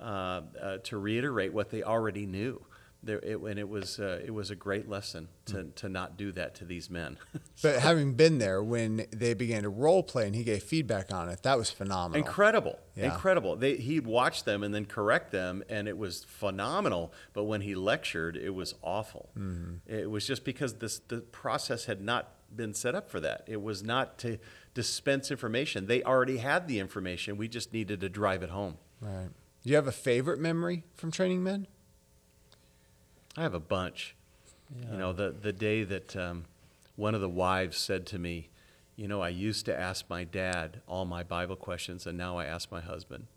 uh, 0.00 0.42
uh, 0.60 0.78
to 0.84 0.98
reiterate 0.98 1.52
what 1.52 1.70
they 1.70 1.82
already 1.82 2.26
knew. 2.26 2.64
There, 3.02 3.18
it, 3.20 3.38
and 3.40 3.58
it 3.58 3.68
was 3.68 3.98
uh, 3.98 4.20
it 4.24 4.30
was 4.32 4.50
a 4.50 4.54
great 4.54 4.88
lesson 4.88 5.28
to, 5.46 5.64
to 5.76 5.88
not 5.88 6.16
do 6.16 6.32
that 6.32 6.54
to 6.56 6.64
these 6.64 6.90
men. 6.90 7.16
But 7.62 7.80
having 7.80 8.14
been 8.14 8.38
there 8.38 8.62
when 8.62 9.06
they 9.10 9.34
began 9.34 9.64
to 9.64 9.68
role 9.68 10.02
play 10.02 10.26
and 10.26 10.34
he 10.34 10.44
gave 10.44 10.62
feedback 10.62 11.12
on 11.12 11.28
it, 11.28 11.42
that 11.42 11.58
was 11.58 11.70
phenomenal. 11.70 12.26
Incredible, 12.26 12.78
Yeah. 12.94 13.12
incredible. 13.12 13.56
They, 13.56 13.76
he'd 13.76 14.06
watch 14.06 14.44
them 14.44 14.62
and 14.62 14.74
then 14.74 14.86
correct 14.86 15.30
them, 15.30 15.62
and 15.68 15.86
it 15.86 15.98
was 15.98 16.24
phenomenal. 16.24 17.12
But 17.34 17.44
when 17.44 17.60
he 17.60 17.74
lectured, 17.74 18.36
it 18.38 18.54
was 18.54 18.74
awful. 18.82 19.28
Mm-hmm. 19.38 19.92
It 19.94 20.10
was 20.10 20.26
just 20.26 20.42
because 20.44 20.74
this 20.74 21.00
the 21.08 21.20
process 21.20 21.84
had 21.84 22.00
not 22.00 22.32
been 22.54 22.72
set 22.74 22.94
up 22.94 23.10
for 23.10 23.20
that. 23.20 23.44
It 23.46 23.60
was 23.62 23.82
not 23.82 24.18
to 24.20 24.38
dispense 24.74 25.30
information. 25.30 25.86
They 25.86 26.02
already 26.02 26.38
had 26.38 26.66
the 26.66 26.78
information. 26.78 27.36
We 27.36 27.46
just 27.48 27.72
needed 27.72 28.00
to 28.00 28.08
drive 28.08 28.42
it 28.42 28.50
home. 28.50 28.78
Right. 29.00 29.28
Do 29.62 29.68
you 29.68 29.76
have 29.76 29.86
a 29.86 29.92
favorite 29.92 30.38
memory 30.40 30.84
from 30.94 31.10
training 31.10 31.42
men? 31.42 31.66
I 33.40 33.44
have 33.44 33.54
a 33.54 33.58
bunch. 33.58 34.14
You 34.92 34.98
know, 34.98 35.14
the 35.14 35.30
the 35.30 35.52
day 35.52 35.82
that 35.82 36.14
um, 36.14 36.44
one 36.96 37.14
of 37.14 37.22
the 37.22 37.28
wives 37.28 37.78
said 37.78 38.06
to 38.08 38.18
me, 38.18 38.50
"You 38.96 39.08
know, 39.08 39.22
I 39.22 39.30
used 39.30 39.64
to 39.64 39.74
ask 39.74 40.04
my 40.10 40.24
dad 40.24 40.82
all 40.86 41.06
my 41.06 41.22
Bible 41.22 41.56
questions, 41.56 42.06
and 42.06 42.18
now 42.18 42.36
I 42.36 42.44
ask 42.44 42.70
my 42.70 42.82
husband." 42.82 43.28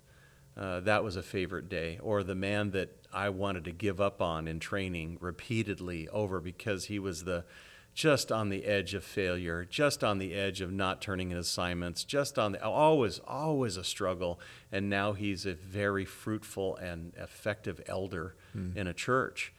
Uh, 0.58 0.82
that 0.82 1.06
was 1.06 1.16
a 1.16 1.24
favorite 1.24 1.70
day. 1.70 2.00
Or 2.04 2.22
the 2.22 2.36
man 2.36 2.72
that 2.72 2.90
I 3.14 3.30
wanted 3.30 3.64
to 3.64 3.72
give 3.72 4.02
up 4.02 4.22
on 4.22 4.46
in 4.46 4.60
training 4.60 5.20
repeatedly 5.22 6.10
over 6.10 6.42
because 6.42 6.86
he 6.86 7.00
was 7.00 7.24
the 7.24 7.46
just 7.94 8.30
on 8.30 8.50
the 8.50 8.66
edge 8.66 8.94
of 8.94 9.06
failure, 9.06 9.64
just 9.64 10.04
on 10.04 10.18
the 10.18 10.34
edge 10.34 10.60
of 10.60 10.72
not 10.74 11.02
turning 11.02 11.32
in 11.32 11.38
assignments, 11.38 12.04
just 12.04 12.38
on 12.38 12.52
the 12.52 12.62
always 12.64 13.20
always 13.20 13.78
a 13.78 13.86
struggle. 13.86 14.38
And 14.70 14.90
now 14.90 15.14
he's 15.14 15.46
a 15.46 15.54
very 15.54 16.04
fruitful 16.04 16.76
and 16.76 17.14
effective 17.16 17.80
elder 17.88 18.36
in 18.76 18.86
a 18.86 18.94
church. 18.94 19.54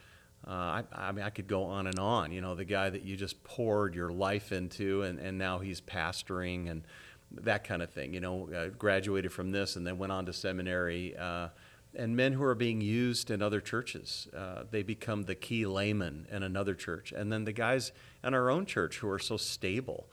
Uh, 0.46 0.50
I, 0.50 0.84
I 0.92 1.12
mean, 1.12 1.24
I 1.24 1.30
could 1.30 1.46
go 1.46 1.64
on 1.64 1.86
and 1.86 1.98
on. 1.98 2.30
You 2.32 2.40
know, 2.40 2.54
the 2.54 2.64
guy 2.64 2.90
that 2.90 3.02
you 3.02 3.16
just 3.16 3.42
poured 3.44 3.94
your 3.94 4.10
life 4.10 4.52
into, 4.52 5.02
and, 5.02 5.18
and 5.18 5.38
now 5.38 5.58
he's 5.58 5.80
pastoring 5.80 6.70
and 6.70 6.82
that 7.30 7.64
kind 7.64 7.82
of 7.82 7.90
thing. 7.90 8.12
You 8.12 8.20
know, 8.20 8.48
uh, 8.54 8.68
graduated 8.68 9.32
from 9.32 9.52
this 9.52 9.76
and 9.76 9.86
then 9.86 9.98
went 9.98 10.12
on 10.12 10.26
to 10.26 10.32
seminary. 10.32 11.16
Uh, 11.16 11.48
and 11.96 12.16
men 12.16 12.32
who 12.32 12.42
are 12.42 12.54
being 12.54 12.80
used 12.80 13.30
in 13.30 13.40
other 13.40 13.60
churches, 13.60 14.28
uh, 14.36 14.64
they 14.70 14.82
become 14.82 15.24
the 15.24 15.34
key 15.34 15.64
layman 15.64 16.26
in 16.30 16.42
another 16.42 16.74
church. 16.74 17.12
And 17.12 17.32
then 17.32 17.44
the 17.44 17.52
guys 17.52 17.92
in 18.22 18.34
our 18.34 18.50
own 18.50 18.66
church 18.66 18.98
who 18.98 19.08
are 19.08 19.18
so 19.18 19.36
stable, 19.36 20.06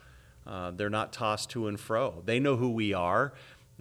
uh, 0.46 0.72
they're 0.72 0.90
not 0.90 1.12
tossed 1.12 1.50
to 1.52 1.68
and 1.68 1.80
fro. 1.80 2.22
They 2.26 2.40
know 2.40 2.56
who 2.56 2.70
we 2.70 2.94
are. 2.94 3.34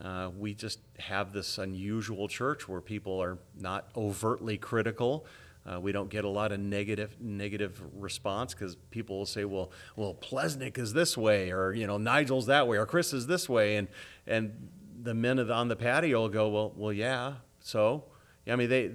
Uh, 0.02 0.30
we 0.36 0.54
just 0.54 0.80
have 0.98 1.32
this 1.32 1.58
unusual 1.58 2.26
church 2.26 2.68
where 2.68 2.80
people 2.80 3.22
are 3.22 3.38
not 3.58 3.90
overtly 3.94 4.56
critical. 4.56 5.26
Uh, 5.66 5.78
we 5.78 5.92
don't 5.92 6.08
get 6.08 6.24
a 6.24 6.28
lot 6.28 6.52
of 6.52 6.60
negative 6.60 7.16
negative 7.20 7.82
response 7.94 8.54
because 8.54 8.76
people 8.90 9.18
will 9.18 9.26
say, 9.26 9.44
"Well, 9.44 9.70
well, 9.94 10.14
Plesnick 10.14 10.78
is 10.78 10.94
this 10.94 11.18
way," 11.18 11.50
or 11.50 11.72
you 11.72 11.86
know, 11.86 11.98
Nigel's 11.98 12.46
that 12.46 12.66
way, 12.66 12.78
or 12.78 12.86
Chris 12.86 13.12
is 13.12 13.26
this 13.26 13.48
way, 13.48 13.76
and 13.76 13.88
and 14.26 14.70
the 15.02 15.14
men 15.14 15.38
on 15.50 15.68
the 15.68 15.76
patio 15.76 16.22
will 16.22 16.28
go, 16.28 16.48
"Well, 16.48 16.72
well, 16.74 16.92
yeah." 16.92 17.34
So, 17.60 18.04
I 18.48 18.56
mean, 18.56 18.70
they 18.70 18.90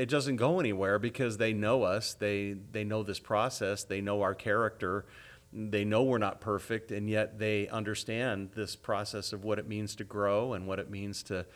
it 0.00 0.08
doesn't 0.10 0.36
go 0.36 0.60
anywhere 0.60 0.98
because 0.98 1.38
they 1.38 1.54
know 1.54 1.82
us. 1.82 2.12
They 2.12 2.56
they 2.72 2.84
know 2.84 3.02
this 3.02 3.18
process. 3.18 3.84
They 3.84 4.02
know 4.02 4.20
our 4.20 4.34
character. 4.34 5.06
They 5.50 5.84
know 5.84 6.02
we're 6.02 6.18
not 6.18 6.40
perfect, 6.40 6.92
and 6.92 7.08
yet 7.08 7.38
they 7.38 7.68
understand 7.68 8.50
this 8.54 8.76
process 8.76 9.32
of 9.32 9.44
what 9.44 9.58
it 9.58 9.66
means 9.66 9.94
to 9.96 10.04
grow 10.04 10.52
and 10.52 10.66
what 10.66 10.78
it 10.78 10.90
means 10.90 11.22
to 11.24 11.46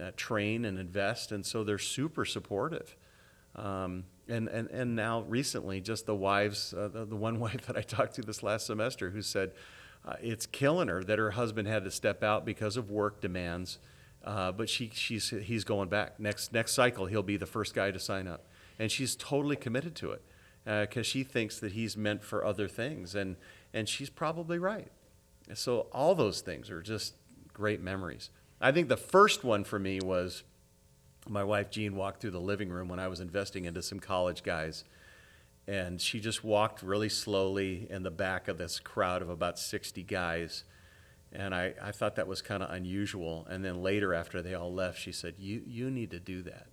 uh, 0.00 0.10
train 0.16 0.64
and 0.64 0.78
invest, 0.78 1.32
and 1.32 1.44
so 1.44 1.64
they're 1.64 1.78
super 1.78 2.24
supportive. 2.24 2.96
Um, 3.56 4.04
and, 4.28 4.48
and, 4.48 4.70
and 4.70 4.96
now 4.96 5.22
recently, 5.22 5.80
just 5.80 6.06
the 6.06 6.14
wives, 6.14 6.72
uh, 6.72 6.88
the, 6.88 7.04
the 7.04 7.16
one 7.16 7.38
wife 7.46 7.66
that 7.66 7.76
I 7.76 7.82
talked 7.82 8.14
to 8.16 8.22
this 8.22 8.42
last 8.42 8.66
semester 8.66 9.10
who 9.10 9.22
said 9.22 9.52
uh, 10.04 10.14
it's 10.20 10.46
killing 10.46 10.88
her 10.88 11.02
that 11.04 11.18
her 11.18 11.32
husband 11.32 11.68
had 11.68 11.84
to 11.84 11.90
step 11.90 12.22
out 12.22 12.44
because 12.44 12.76
of 12.76 12.90
work 12.90 13.20
demands. 13.20 13.78
Uh, 14.24 14.52
but 14.52 14.68
she, 14.68 14.90
she's, 14.94 15.30
he's 15.30 15.64
going 15.64 15.88
back. 15.88 16.20
Next, 16.20 16.52
next 16.52 16.72
cycle, 16.72 17.06
he'll 17.06 17.22
be 17.22 17.36
the 17.36 17.46
first 17.46 17.74
guy 17.74 17.90
to 17.90 17.98
sign 17.98 18.28
up. 18.28 18.46
And 18.78 18.90
she's 18.90 19.16
totally 19.16 19.56
committed 19.56 19.94
to 19.96 20.12
it 20.12 20.22
because 20.64 21.06
she 21.06 21.24
thinks 21.24 21.58
that 21.58 21.72
he's 21.72 21.96
meant 21.96 22.22
for 22.22 22.44
other 22.44 22.68
things. 22.68 23.16
And, 23.16 23.36
and 23.74 23.88
she's 23.88 24.10
probably 24.10 24.58
right. 24.58 24.88
So 25.54 25.88
all 25.92 26.14
those 26.14 26.40
things 26.40 26.70
are 26.70 26.82
just 26.82 27.16
great 27.52 27.80
memories. 27.80 28.30
I 28.60 28.70
think 28.70 28.88
the 28.88 28.96
first 28.96 29.42
one 29.42 29.64
for 29.64 29.78
me 29.78 29.98
was 30.00 30.44
my 31.28 31.44
wife 31.44 31.70
Jean 31.70 31.94
walked 31.94 32.20
through 32.20 32.32
the 32.32 32.40
living 32.40 32.70
room 32.70 32.88
when 32.88 32.98
I 32.98 33.08
was 33.08 33.20
investing 33.20 33.64
into 33.64 33.82
some 33.82 34.00
college 34.00 34.42
guys. 34.42 34.84
And 35.66 36.00
she 36.00 36.18
just 36.18 36.42
walked 36.42 36.82
really 36.82 37.08
slowly 37.08 37.86
in 37.88 38.02
the 38.02 38.10
back 38.10 38.48
of 38.48 38.58
this 38.58 38.80
crowd 38.80 39.22
of 39.22 39.28
about 39.28 39.58
60 39.58 40.02
guys. 40.02 40.64
And 41.32 41.54
I, 41.54 41.74
I 41.80 41.92
thought 41.92 42.16
that 42.16 42.26
was 42.26 42.42
kind 42.42 42.62
of 42.62 42.70
unusual. 42.70 43.46
And 43.48 43.64
then 43.64 43.82
later, 43.82 44.12
after 44.12 44.42
they 44.42 44.54
all 44.54 44.72
left, 44.72 44.98
she 44.98 45.12
said, 45.12 45.34
you, 45.38 45.62
you 45.64 45.90
need 45.90 46.10
to 46.10 46.20
do 46.20 46.42
that. 46.42 46.66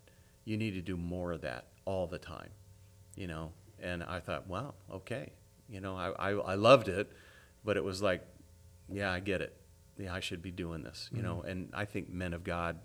You 0.43 0.57
need 0.57 0.71
to 0.71 0.81
do 0.81 0.97
more 0.97 1.31
of 1.31 1.41
that 1.41 1.67
all 1.85 2.07
the 2.07 2.17
time, 2.17 2.49
you 3.15 3.27
know? 3.27 3.51
And 3.79 4.03
I 4.03 4.19
thought, 4.19 4.47
wow, 4.47 4.73
okay. 4.91 5.31
You 5.69 5.79
know, 5.81 5.95
I, 5.95 6.09
I, 6.09 6.29
I 6.31 6.55
loved 6.55 6.89
it, 6.89 7.11
but 7.63 7.77
it 7.77 7.83
was 7.83 8.01
like, 8.01 8.25
yeah, 8.91 9.11
I 9.11 9.19
get 9.19 9.41
it. 9.41 9.55
Yeah, 9.97 10.13
I 10.13 10.19
should 10.19 10.41
be 10.41 10.51
doing 10.51 10.81
this, 10.81 11.09
you 11.11 11.19
mm-hmm. 11.19 11.27
know? 11.27 11.41
And 11.43 11.69
I 11.73 11.85
think 11.85 12.09
men 12.09 12.33
of 12.33 12.43
God 12.43 12.79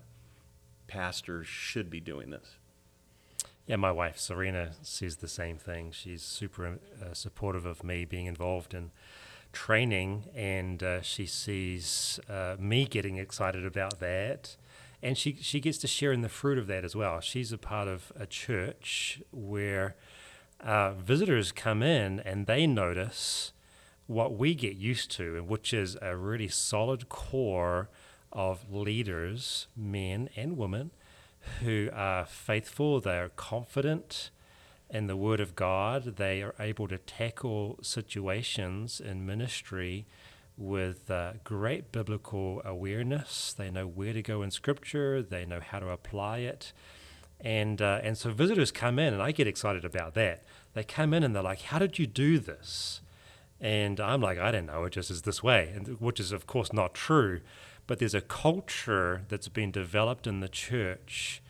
pastors 0.95 1.45
should 1.45 1.89
be 1.89 1.99
doing 1.99 2.29
this. 2.29 2.55
Yeah, 3.67 3.75
my 3.75 3.91
wife 3.91 4.17
Serena 4.17 4.71
says 4.81 5.17
the 5.17 5.27
same 5.27 5.57
thing. 5.57 5.91
She's 5.91 6.21
super 6.21 6.79
uh, 7.01 7.13
supportive 7.13 7.65
of 7.65 7.83
me 7.83 8.05
being 8.05 8.27
involved 8.27 8.73
in 8.73 8.91
training, 9.51 10.25
and 10.33 10.81
uh, 10.81 11.01
she 11.01 11.25
sees 11.25 12.19
uh, 12.29 12.55
me 12.57 12.85
getting 12.85 13.17
excited 13.17 13.65
about 13.65 13.99
that, 13.99 14.55
and 15.03 15.17
she 15.17 15.37
she 15.41 15.59
gets 15.59 15.79
to 15.79 15.87
share 15.87 16.13
in 16.13 16.21
the 16.21 16.29
fruit 16.29 16.57
of 16.57 16.67
that 16.67 16.85
as 16.85 16.95
well. 16.95 17.19
She's 17.19 17.51
a 17.51 17.57
part 17.57 17.89
of 17.89 18.13
a 18.17 18.25
church 18.25 19.21
where 19.31 19.95
uh, 20.61 20.91
visitors 20.93 21.51
come 21.51 21.83
in 21.83 22.21
and 22.21 22.47
they 22.47 22.65
notice 22.65 23.51
what 24.07 24.37
we 24.37 24.55
get 24.55 24.75
used 24.75 25.11
to, 25.11 25.43
which 25.43 25.73
is 25.73 25.97
a 26.01 26.15
really 26.15 26.47
solid 26.47 27.09
core 27.09 27.89
of 28.35 28.71
leaders, 28.71 29.67
men 29.75 30.29
and 30.35 30.57
women, 30.57 30.91
who 31.61 31.89
are 31.93 32.25
faithful, 32.25 32.99
they 32.99 33.17
are 33.17 33.29
confident 33.29 34.29
in 34.89 35.07
the 35.07 35.15
Word 35.15 35.39
of 35.39 35.55
God, 35.55 36.17
they 36.17 36.43
are 36.43 36.53
able 36.59 36.87
to 36.87 36.97
tackle 36.97 37.79
situations 37.81 39.01
in 39.01 39.25
ministry 39.25 40.05
with 40.57 41.09
uh, 41.09 41.33
great 41.43 41.91
biblical 41.91 42.61
awareness. 42.63 43.53
They 43.53 43.71
know 43.71 43.87
where 43.87 44.13
to 44.13 44.21
go 44.21 44.41
in 44.41 44.51
Scripture, 44.51 45.21
they 45.21 45.45
know 45.45 45.59
how 45.59 45.79
to 45.79 45.89
apply 45.89 46.39
it. 46.39 46.71
And, 47.41 47.81
uh, 47.81 47.99
and 48.03 48.17
so 48.17 48.31
visitors 48.31 48.71
come 48.71 48.97
in, 48.99 49.13
and 49.13 49.21
I 49.21 49.31
get 49.31 49.47
excited 49.47 49.83
about 49.83 50.13
that. 50.13 50.43
They 50.73 50.83
come 50.83 51.13
in 51.13 51.23
and 51.23 51.35
they're 51.35 51.43
like, 51.43 51.63
How 51.63 51.79
did 51.79 51.99
you 51.99 52.07
do 52.07 52.39
this? 52.39 53.01
And 53.59 53.99
I'm 53.99 54.21
like, 54.21 54.37
I 54.37 54.51
don't 54.51 54.65
know, 54.65 54.83
it 54.83 54.91
just 54.91 55.09
is 55.09 55.21
this 55.23 55.41
way, 55.41 55.71
and, 55.73 55.99
which 55.99 56.19
is, 56.19 56.31
of 56.31 56.45
course, 56.45 56.73
not 56.73 56.93
true. 56.93 57.41
But 57.87 57.99
there's 57.99 58.15
a 58.15 58.21
culture 58.21 59.23
that's 59.29 59.47
been 59.47 59.71
developed 59.71 60.25
in 60.27 60.39
the 60.39 60.47
church 60.49 61.41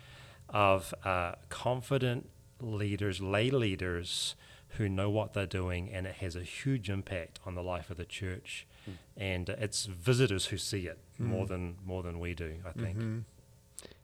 of 0.50 0.94
uh, 1.04 1.34
confident 1.50 2.30
leaders, 2.60 3.22
lay 3.22 3.50
leaders 3.50 4.36
who 4.78 4.90
know 4.90 5.10
what 5.10 5.34
they're 5.34 5.46
doing, 5.46 5.90
and 5.92 6.06
it 6.06 6.16
has 6.16 6.36
a 6.36 6.44
huge 6.44 6.90
impact 6.90 7.40
on 7.46 7.56
the 7.56 7.64
life 7.64 7.90
of 7.90 7.98
the 7.98 8.06
church. 8.06 8.68
And 9.16 9.50
uh, 9.50 9.56
it's 9.60 9.86
visitors 9.86 10.48
who 10.48 10.58
see 10.58 10.88
it 10.88 11.00
more 11.18 11.46
than 11.48 11.78
more 11.86 12.04
than 12.04 12.20
we 12.20 12.34
do, 12.36 12.56
I 12.68 12.72
think. 12.72 12.98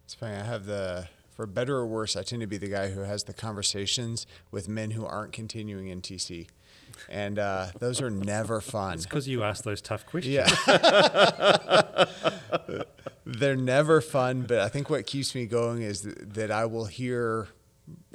It's 0.05 0.13
funny. 0.13 0.35
I 0.37 0.43
have 0.43 0.65
the, 0.65 1.07
for 1.29 1.45
better 1.45 1.75
or 1.75 1.85
worse, 1.87 2.15
I 2.15 2.23
tend 2.23 2.41
to 2.41 2.47
be 2.47 2.57
the 2.57 2.69
guy 2.69 2.89
who 2.91 3.01
has 3.01 3.25
the 3.25 3.33
conversations 3.33 4.25
with 4.49 4.67
men 4.69 4.91
who 4.91 5.05
aren't 5.05 5.33
continuing 5.33 5.87
in 5.87 6.01
TC. 6.01 6.47
And 7.09 7.39
uh, 7.39 7.67
those 7.79 8.01
are 8.01 8.09
never 8.09 8.61
fun. 8.61 8.95
It's 8.95 9.05
because 9.05 9.27
you 9.27 9.43
ask 9.43 9.63
those 9.63 9.81
tough 9.81 10.05
questions. 10.05 10.35
Yeah. 10.35 12.05
They're 13.25 13.55
never 13.55 14.01
fun, 14.01 14.43
but 14.43 14.59
I 14.59 14.67
think 14.67 14.89
what 14.89 15.05
keeps 15.05 15.33
me 15.35 15.45
going 15.45 15.81
is 15.81 16.01
th- 16.01 16.17
that 16.19 16.51
I 16.51 16.65
will 16.65 16.85
hear 16.85 17.47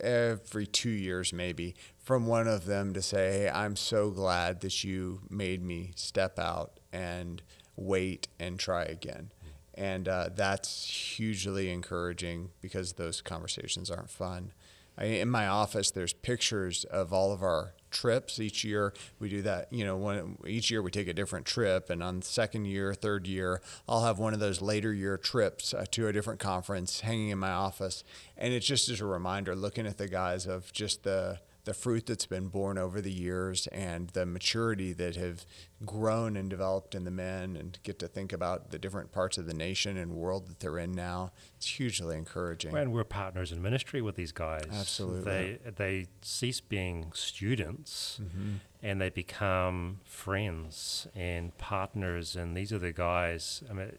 every 0.00 0.66
two 0.66 0.90
years, 0.90 1.32
maybe, 1.32 1.74
from 1.98 2.26
one 2.26 2.48
of 2.48 2.66
them 2.66 2.92
to 2.94 3.02
say, 3.02 3.32
Hey, 3.32 3.48
I'm 3.48 3.76
so 3.76 4.10
glad 4.10 4.60
that 4.60 4.84
you 4.84 5.20
made 5.30 5.62
me 5.62 5.92
step 5.96 6.38
out 6.38 6.80
and 6.92 7.42
wait 7.76 8.28
and 8.38 8.58
try 8.58 8.82
again. 8.82 9.30
And 9.74 10.08
uh, 10.08 10.30
that's 10.34 10.86
hugely 10.86 11.70
encouraging 11.70 12.50
because 12.60 12.94
those 12.94 13.20
conversations 13.20 13.90
aren't 13.90 14.10
fun. 14.10 14.52
I, 14.96 15.04
in 15.04 15.28
my 15.28 15.46
office, 15.46 15.90
there's 15.90 16.14
pictures 16.14 16.84
of 16.84 17.12
all 17.12 17.32
of 17.32 17.42
our 17.42 17.74
trips 17.90 18.38
each 18.40 18.64
year. 18.64 18.92
We 19.18 19.28
do 19.28 19.42
that, 19.42 19.72
you 19.72 19.84
know, 19.84 19.96
one, 19.96 20.38
each 20.46 20.70
year 20.70 20.82
we 20.82 20.90
take 20.90 21.08
a 21.08 21.14
different 21.14 21.46
trip. 21.46 21.90
And 21.90 22.02
on 22.02 22.22
second 22.22 22.66
year, 22.66 22.94
third 22.94 23.26
year, 23.26 23.60
I'll 23.88 24.04
have 24.04 24.18
one 24.18 24.34
of 24.34 24.40
those 24.40 24.60
later 24.60 24.92
year 24.92 25.16
trips 25.16 25.74
uh, 25.74 25.84
to 25.92 26.08
a 26.08 26.12
different 26.12 26.40
conference 26.40 27.00
hanging 27.00 27.30
in 27.30 27.38
my 27.38 27.50
office. 27.50 28.04
And 28.36 28.52
it's 28.52 28.66
just 28.66 28.88
as 28.88 29.00
a 29.00 29.06
reminder, 29.06 29.56
looking 29.56 29.86
at 29.86 29.98
the 29.98 30.08
guys 30.08 30.46
of 30.46 30.72
just 30.72 31.04
the, 31.04 31.40
the 31.66 31.74
fruit 31.74 32.06
that's 32.06 32.26
been 32.26 32.46
born 32.46 32.78
over 32.78 33.00
the 33.00 33.12
years 33.12 33.66
and 33.66 34.10
the 34.10 34.24
maturity 34.24 34.92
that 34.92 35.16
have 35.16 35.44
grown 35.84 36.36
and 36.36 36.48
developed 36.48 36.94
in 36.94 37.04
the 37.04 37.10
men 37.10 37.56
and 37.56 37.78
get 37.82 37.98
to 37.98 38.06
think 38.06 38.32
about 38.32 38.70
the 38.70 38.78
different 38.78 39.10
parts 39.10 39.36
of 39.36 39.46
the 39.46 39.52
nation 39.52 39.96
and 39.96 40.12
world 40.12 40.46
that 40.46 40.60
they're 40.60 40.78
in 40.78 40.92
now 40.92 41.32
it's 41.56 41.66
hugely 41.66 42.16
encouraging 42.16 42.74
and 42.74 42.92
we're 42.92 43.04
partners 43.04 43.50
in 43.50 43.60
ministry 43.60 44.00
with 44.00 44.14
these 44.14 44.30
guys 44.30 44.64
absolutely 44.72 45.24
they 45.24 45.58
they 45.76 46.06
cease 46.22 46.60
being 46.60 47.10
students 47.12 48.20
mm-hmm. 48.22 48.54
and 48.82 49.00
they 49.00 49.10
become 49.10 49.98
friends 50.04 51.08
and 51.16 51.56
partners 51.58 52.36
and 52.36 52.56
these 52.56 52.72
are 52.72 52.78
the 52.78 52.92
guys 52.92 53.64
i 53.68 53.72
mean 53.72 53.92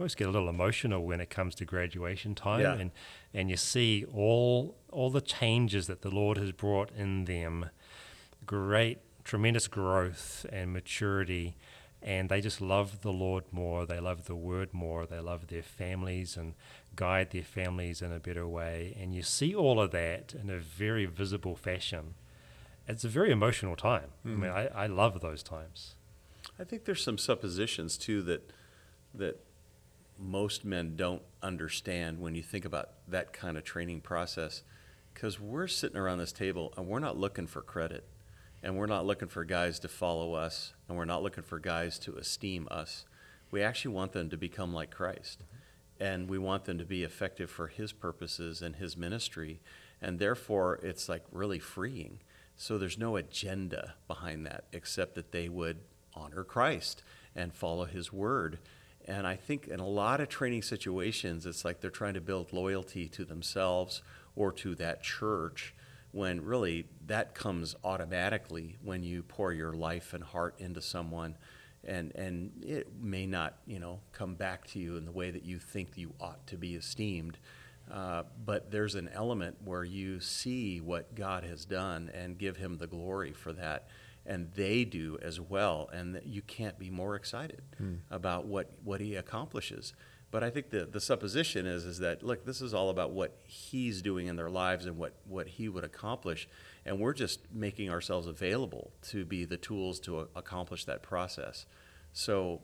always 0.00 0.14
get 0.14 0.28
a 0.28 0.30
little 0.30 0.48
emotional 0.48 1.04
when 1.04 1.20
it 1.20 1.28
comes 1.28 1.54
to 1.54 1.64
graduation 1.64 2.34
time 2.34 2.60
yeah. 2.60 2.74
and 2.74 2.90
and 3.34 3.50
you 3.50 3.56
see 3.56 4.04
all 4.12 4.76
all 4.90 5.10
the 5.10 5.20
changes 5.20 5.86
that 5.86 6.02
the 6.02 6.10
Lord 6.10 6.38
has 6.38 6.52
brought 6.52 6.90
in 6.96 7.26
them. 7.26 7.70
Great 8.46 8.98
tremendous 9.24 9.68
growth 9.68 10.46
and 10.50 10.72
maturity 10.72 11.56
and 12.02 12.30
they 12.30 12.40
just 12.40 12.62
love 12.62 13.02
the 13.02 13.12
Lord 13.12 13.44
more 13.52 13.84
they 13.84 14.00
love 14.00 14.24
the 14.24 14.34
word 14.34 14.72
more 14.72 15.06
they 15.06 15.20
love 15.20 15.48
their 15.48 15.62
families 15.62 16.36
and 16.36 16.54
guide 16.96 17.30
their 17.30 17.42
families 17.42 18.00
in 18.00 18.10
a 18.12 18.18
better 18.18 18.48
way. 18.48 18.96
And 18.98 19.14
you 19.14 19.22
see 19.22 19.54
all 19.54 19.80
of 19.80 19.90
that 19.90 20.34
in 20.34 20.50
a 20.50 20.58
very 20.58 21.04
visible 21.04 21.56
fashion. 21.56 22.14
It's 22.88 23.04
a 23.04 23.08
very 23.08 23.30
emotional 23.30 23.76
time. 23.76 24.10
Mm-hmm. 24.26 24.42
I 24.42 24.46
mean 24.46 24.50
I, 24.50 24.84
I 24.84 24.86
love 24.86 25.20
those 25.20 25.42
times. 25.42 25.94
I 26.58 26.64
think 26.64 26.86
there's 26.86 27.04
some 27.04 27.18
suppositions 27.18 27.98
too 27.98 28.22
that 28.22 28.50
that 29.14 29.44
most 30.20 30.64
men 30.64 30.96
don't 30.96 31.22
understand 31.42 32.20
when 32.20 32.34
you 32.34 32.42
think 32.42 32.64
about 32.64 32.90
that 33.08 33.32
kind 33.32 33.56
of 33.56 33.64
training 33.64 34.00
process 34.00 34.62
because 35.14 35.40
we're 35.40 35.66
sitting 35.66 35.96
around 35.96 36.18
this 36.18 36.32
table 36.32 36.72
and 36.76 36.86
we're 36.86 36.98
not 36.98 37.16
looking 37.16 37.46
for 37.46 37.62
credit 37.62 38.04
and 38.62 38.76
we're 38.76 38.86
not 38.86 39.06
looking 39.06 39.28
for 39.28 39.44
guys 39.44 39.78
to 39.78 39.88
follow 39.88 40.34
us 40.34 40.74
and 40.88 40.96
we're 40.96 41.04
not 41.04 41.22
looking 41.22 41.42
for 41.42 41.58
guys 41.58 41.98
to 41.98 42.14
esteem 42.16 42.68
us. 42.70 43.06
We 43.50 43.62
actually 43.62 43.94
want 43.94 44.12
them 44.12 44.28
to 44.30 44.36
become 44.36 44.74
like 44.74 44.90
christ 44.90 45.42
and 45.98 46.28
we 46.28 46.38
want 46.38 46.64
them 46.64 46.78
to 46.78 46.84
be 46.84 47.02
effective 47.02 47.50
for 47.50 47.68
his 47.68 47.92
purposes 47.92 48.62
and 48.62 48.76
his 48.76 48.96
ministry 48.96 49.60
and 50.00 50.18
therefore 50.18 50.78
it's 50.82 51.08
like 51.08 51.24
really 51.32 51.58
freeing. 51.58 52.20
So 52.56 52.76
there's 52.76 52.98
no 52.98 53.16
agenda 53.16 53.94
behind 54.06 54.44
that 54.46 54.64
except 54.72 55.14
that 55.14 55.32
they 55.32 55.48
would 55.48 55.78
honor 56.14 56.44
christ 56.44 57.02
and 57.34 57.54
follow 57.54 57.84
his 57.86 58.12
word 58.12 58.58
and 59.10 59.26
I 59.26 59.34
think 59.34 59.66
in 59.66 59.80
a 59.80 59.86
lot 59.86 60.20
of 60.20 60.28
training 60.28 60.62
situations, 60.62 61.44
it's 61.44 61.64
like 61.64 61.80
they're 61.80 61.90
trying 61.90 62.14
to 62.14 62.20
build 62.20 62.52
loyalty 62.52 63.08
to 63.08 63.24
themselves 63.24 64.02
or 64.36 64.52
to 64.52 64.76
that 64.76 65.02
church 65.02 65.74
when 66.12 66.44
really 66.44 66.86
that 67.06 67.34
comes 67.34 67.74
automatically 67.82 68.78
when 68.82 69.02
you 69.02 69.24
pour 69.24 69.52
your 69.52 69.72
life 69.72 70.14
and 70.14 70.22
heart 70.22 70.54
into 70.58 70.80
someone. 70.80 71.36
And 71.82 72.14
and 72.14 72.52
it 72.62 72.88
may 73.00 73.26
not 73.26 73.56
you 73.66 73.80
know 73.80 74.00
come 74.12 74.34
back 74.34 74.66
to 74.68 74.78
you 74.78 74.96
in 74.96 75.06
the 75.06 75.12
way 75.12 75.32
that 75.32 75.44
you 75.44 75.58
think 75.58 75.96
you 75.96 76.14
ought 76.20 76.46
to 76.46 76.56
be 76.56 76.76
esteemed. 76.76 77.38
Uh, 77.90 78.22
but 78.44 78.70
there's 78.70 78.94
an 78.94 79.10
element 79.12 79.56
where 79.64 79.82
you 79.82 80.20
see 80.20 80.80
what 80.80 81.16
God 81.16 81.42
has 81.42 81.64
done 81.64 82.08
and 82.14 82.38
give 82.38 82.56
him 82.56 82.78
the 82.78 82.86
glory 82.86 83.32
for 83.32 83.52
that 83.54 83.88
and 84.26 84.52
they 84.52 84.84
do 84.84 85.18
as 85.22 85.40
well, 85.40 85.88
and 85.92 86.20
you 86.24 86.42
can't 86.42 86.78
be 86.78 86.90
more 86.90 87.16
excited 87.16 87.62
hmm. 87.78 87.94
about 88.10 88.46
what, 88.46 88.70
what 88.84 89.00
he 89.00 89.16
accomplishes. 89.16 89.94
But 90.30 90.44
I 90.44 90.50
think 90.50 90.70
the, 90.70 90.84
the 90.84 91.00
supposition 91.00 91.66
is 91.66 91.84
is 91.84 91.98
that 91.98 92.22
look, 92.22 92.44
this 92.44 92.60
is 92.60 92.72
all 92.72 92.90
about 92.90 93.10
what 93.10 93.36
he's 93.46 94.00
doing 94.00 94.28
in 94.28 94.36
their 94.36 94.50
lives 94.50 94.86
and 94.86 94.96
what, 94.96 95.14
what 95.26 95.48
he 95.48 95.68
would 95.68 95.82
accomplish, 95.82 96.48
and 96.84 97.00
we're 97.00 97.14
just 97.14 97.40
making 97.52 97.90
ourselves 97.90 98.26
available 98.26 98.92
to 99.08 99.24
be 99.24 99.44
the 99.44 99.56
tools 99.56 99.98
to 100.00 100.20
a- 100.20 100.26
accomplish 100.36 100.84
that 100.84 101.02
process. 101.02 101.66
So, 102.12 102.60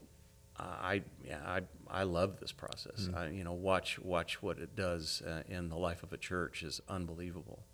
uh, 0.59 0.63
I 0.63 1.03
yeah, 1.25 1.41
I 1.45 1.61
I 1.89 2.05
love 2.05 2.39
this 2.39 2.53
process. 2.53 3.07
Hmm. 3.07 3.15
I, 3.17 3.29
you 3.31 3.43
know, 3.43 3.53
watch 3.53 3.99
watch 3.99 4.43
what 4.43 4.59
it 4.59 4.77
does 4.77 5.23
uh, 5.27 5.43
in 5.49 5.69
the 5.69 5.77
life 5.77 6.05
of 6.05 6.13
a 6.13 6.17
church 6.17 6.63
is 6.63 6.81
unbelievable. 6.89 7.65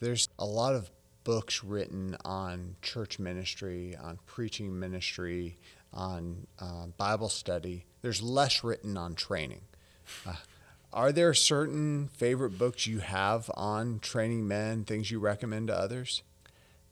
There's 0.00 0.28
a 0.38 0.44
lot 0.44 0.74
of 0.74 0.90
books 1.26 1.64
written 1.64 2.16
on 2.24 2.76
church 2.82 3.18
ministry, 3.18 3.96
on 4.00 4.16
preaching 4.26 4.78
ministry, 4.78 5.58
on 5.92 6.46
uh, 6.60 6.86
Bible 6.96 7.28
study. 7.28 7.84
There's 8.00 8.22
less 8.22 8.62
written 8.62 8.96
on 8.96 9.16
training. 9.16 9.62
Uh, 10.24 10.34
are 10.92 11.10
there 11.10 11.34
certain 11.34 12.06
favorite 12.06 12.56
books 12.56 12.86
you 12.86 13.00
have 13.00 13.50
on 13.54 13.98
training 13.98 14.46
men, 14.46 14.84
things 14.84 15.10
you 15.10 15.18
recommend 15.18 15.66
to 15.66 15.76
others? 15.76 16.22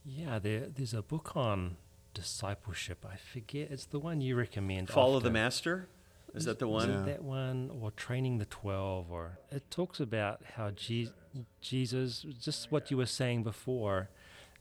Yeah, 0.03 0.37
there, 0.39 0.67
there's 0.67 0.93
a 0.93 1.01
book 1.01 1.31
on 1.37 1.77
discipleship. 2.13 3.05
I 3.09 3.15
forget. 3.15 3.71
It's 3.71 3.85
the 3.85 3.99
one 3.99 4.19
you 4.19 4.35
recommend. 4.35 4.89
Follow 4.89 5.15
often. 5.15 5.23
the 5.23 5.31
Master? 5.31 5.87
Is 6.33 6.43
that 6.43 6.59
the 6.59 6.67
one? 6.67 6.89
Yeah. 6.89 7.01
That 7.03 7.23
one, 7.23 7.71
or 7.81 7.91
Training 7.91 8.39
the 8.39 8.45
Twelve, 8.45 9.09
or 9.09 9.39
it 9.49 9.71
talks 9.71 10.01
about 10.01 10.41
how 10.55 10.71
Je- 10.71 11.13
Jesus, 11.61 12.25
just 12.41 12.69
what 12.69 12.91
you 12.91 12.97
were 12.97 13.05
saying 13.05 13.43
before, 13.43 14.09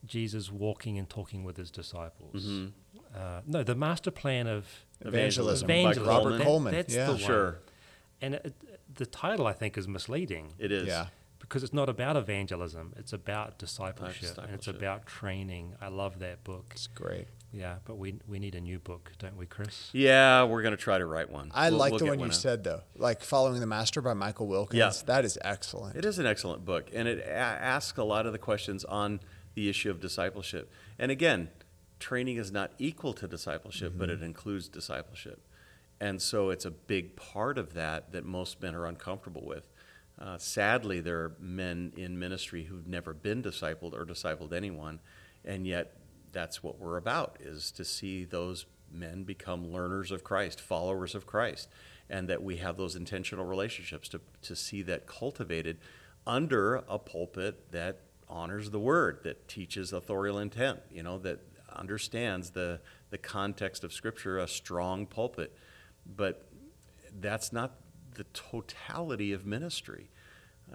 Jesus 0.06 0.50
walking 0.50 0.98
and 0.98 1.08
talking 1.08 1.44
with 1.44 1.56
his 1.56 1.70
disciples. 1.70 2.44
Mm-hmm. 2.44 2.98
Uh, 3.14 3.40
no, 3.46 3.62
the 3.62 3.74
master 3.74 4.10
plan 4.10 4.46
of 4.46 4.66
evangelism, 5.00 5.70
evangelism. 5.70 6.04
by 6.04 6.10
Robert 6.10 6.38
that, 6.38 6.44
Coleman. 6.44 6.74
That's 6.74 6.94
yeah. 6.94 7.06
the 7.06 7.12
one. 7.12 7.20
Sure. 7.20 7.58
And 8.20 8.34
it, 8.34 8.54
the 8.94 9.06
title, 9.06 9.46
I 9.46 9.52
think, 9.52 9.78
is 9.78 9.86
misleading. 9.86 10.54
It 10.58 10.72
is. 10.72 10.86
Yeah. 10.86 11.06
Because 11.38 11.62
it's 11.62 11.74
not 11.74 11.90
about 11.90 12.16
evangelism; 12.16 12.94
it's 12.96 13.12
about 13.12 13.58
discipleship, 13.58 14.20
discipleship, 14.20 14.44
and 14.46 14.54
it's 14.54 14.66
about 14.66 15.06
training. 15.06 15.74
I 15.78 15.88
love 15.88 16.20
that 16.20 16.42
book. 16.42 16.64
It's 16.70 16.86
great. 16.86 17.26
Yeah, 17.52 17.76
but 17.84 17.98
we 17.98 18.18
we 18.26 18.38
need 18.38 18.54
a 18.54 18.60
new 18.60 18.78
book, 18.78 19.12
don't 19.18 19.36
we, 19.36 19.46
Chris? 19.46 19.90
Yeah, 19.92 20.44
we're 20.44 20.62
going 20.62 20.72
to 20.72 20.82
try 20.82 20.98
to 20.98 21.06
write 21.06 21.30
one. 21.30 21.52
I 21.54 21.68
we'll, 21.68 21.78
like 21.78 21.92
we'll 21.92 21.98
the 21.98 22.06
one 22.06 22.18
you 22.18 22.24
out. 22.26 22.34
said 22.34 22.64
though, 22.64 22.80
like 22.96 23.22
"Following 23.22 23.60
the 23.60 23.66
Master" 23.66 24.00
by 24.00 24.14
Michael 24.14 24.46
Wilkins. 24.46 24.78
Yeah. 24.78 24.92
that 25.06 25.24
is 25.26 25.38
excellent. 25.42 25.96
It 25.96 26.04
is 26.04 26.18
an 26.18 26.26
excellent 26.26 26.64
book, 26.64 26.90
and 26.92 27.06
it 27.06 27.18
a- 27.20 27.30
asks 27.30 27.98
a 27.98 28.04
lot 28.04 28.26
of 28.26 28.32
the 28.32 28.38
questions 28.38 28.84
on 28.84 29.20
the 29.54 29.68
issue 29.68 29.90
of 29.90 30.00
discipleship. 30.00 30.70
And 30.98 31.10
again, 31.10 31.48
training 31.98 32.36
is 32.36 32.52
not 32.52 32.72
equal 32.78 33.12
to 33.14 33.28
discipleship, 33.28 33.90
mm-hmm. 33.90 33.98
but 33.98 34.10
it 34.10 34.22
includes 34.22 34.68
discipleship. 34.68 35.40
And 36.00 36.20
so 36.20 36.50
it's 36.50 36.64
a 36.64 36.70
big 36.70 37.16
part 37.16 37.56
of 37.56 37.74
that 37.74 38.12
that 38.12 38.24
most 38.24 38.60
men 38.60 38.74
are 38.74 38.86
uncomfortable 38.86 39.44
with. 39.44 39.70
Uh, 40.18 40.38
sadly, 40.38 41.00
there 41.00 41.18
are 41.18 41.36
men 41.40 41.92
in 41.96 42.18
ministry 42.18 42.64
who've 42.64 42.86
never 42.86 43.12
been 43.12 43.42
discipled 43.42 43.94
or 43.94 44.04
discipled 44.04 44.52
anyone, 44.52 45.00
and 45.44 45.66
yet 45.66 45.96
that's 46.32 46.62
what 46.62 46.78
we're 46.78 46.96
about 46.96 47.36
is 47.40 47.70
to 47.72 47.84
see 47.84 48.24
those 48.24 48.66
men 48.92 49.24
become 49.24 49.72
learners 49.72 50.10
of 50.10 50.22
Christ, 50.22 50.60
followers 50.60 51.14
of 51.14 51.26
Christ, 51.26 51.68
and 52.08 52.28
that 52.28 52.42
we 52.42 52.58
have 52.58 52.76
those 52.76 52.96
intentional 52.96 53.44
relationships 53.44 54.08
to, 54.10 54.20
to 54.42 54.54
see 54.54 54.82
that 54.82 55.06
cultivated 55.06 55.78
under 56.26 56.76
a 56.88 56.98
pulpit 56.98 57.72
that 57.72 58.00
honors 58.28 58.70
the 58.70 58.78
word, 58.78 59.20
that 59.24 59.48
teaches 59.48 59.92
authorial 59.92 60.38
intent, 60.38 60.80
you 60.90 61.02
know, 61.02 61.18
that 61.18 61.40
understands 61.74 62.50
the, 62.50 62.80
the 63.10 63.18
context 63.18 63.84
of 63.84 63.92
Scripture, 63.92 64.38
a 64.38 64.48
strong 64.48 65.06
pulpit. 65.06 65.56
But 66.16 66.46
that's 67.20 67.52
not 67.52 67.76
the 68.14 68.24
totality 68.32 69.32
of 69.32 69.46
ministry. 69.46 70.10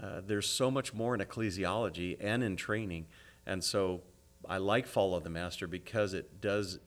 Uh, 0.02 0.22
there's 0.26 0.48
so 0.48 0.70
much 0.70 0.94
more 0.94 1.16
in 1.16 1.22
ecclesiology 1.22 2.18
and 2.20 2.44
in 2.44 2.56
training. 2.56 3.08
And 3.46 3.64
so 3.64 4.02
I 4.48 4.58
like 4.58 4.88
Follow 4.88 5.20
the 5.20 5.30
Master 5.30 5.68
because 5.68 6.14
it 6.14 6.42
does 6.42 6.80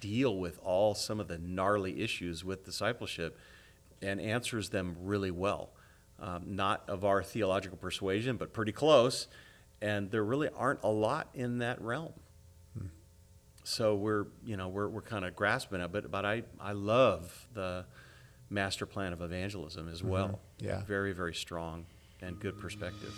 deal 0.00 0.36
with 0.36 0.58
all 0.62 0.94
some 0.94 1.20
of 1.20 1.28
the 1.28 1.38
gnarly 1.38 2.00
issues 2.02 2.44
with 2.44 2.64
discipleship 2.64 3.38
and 4.00 4.20
answers 4.20 4.70
them 4.70 4.96
really 5.00 5.30
well. 5.30 5.70
Um, 6.18 6.54
not 6.54 6.84
of 6.88 7.04
our 7.04 7.22
theological 7.22 7.78
persuasion, 7.78 8.36
but 8.36 8.52
pretty 8.52 8.72
close 8.72 9.26
and 9.82 10.10
there 10.10 10.24
really 10.24 10.48
aren't 10.56 10.82
a 10.82 10.88
lot 10.88 11.28
in 11.34 11.58
that 11.58 11.80
realm. 11.80 12.12
Hmm. 12.78 12.86
So 13.64 13.94
we're 13.94 14.26
you 14.44 14.56
know 14.56 14.68
we're 14.68 14.88
we're 14.88 15.02
kind 15.02 15.24
of 15.24 15.34
grasping 15.34 15.80
it, 15.80 15.92
but 15.92 16.10
but 16.10 16.24
I 16.24 16.42
I 16.60 16.72
love 16.72 17.48
the 17.54 17.84
master 18.48 18.86
plan 18.86 19.12
of 19.12 19.22
evangelism 19.22 19.88
as 19.88 20.00
mm-hmm. 20.00 20.10
well. 20.10 20.40
Yeah, 20.58 20.82
very 20.84 21.12
very 21.12 21.34
strong 21.34 21.86
and 22.20 22.38
good 22.38 22.58
perspective. 22.58 23.14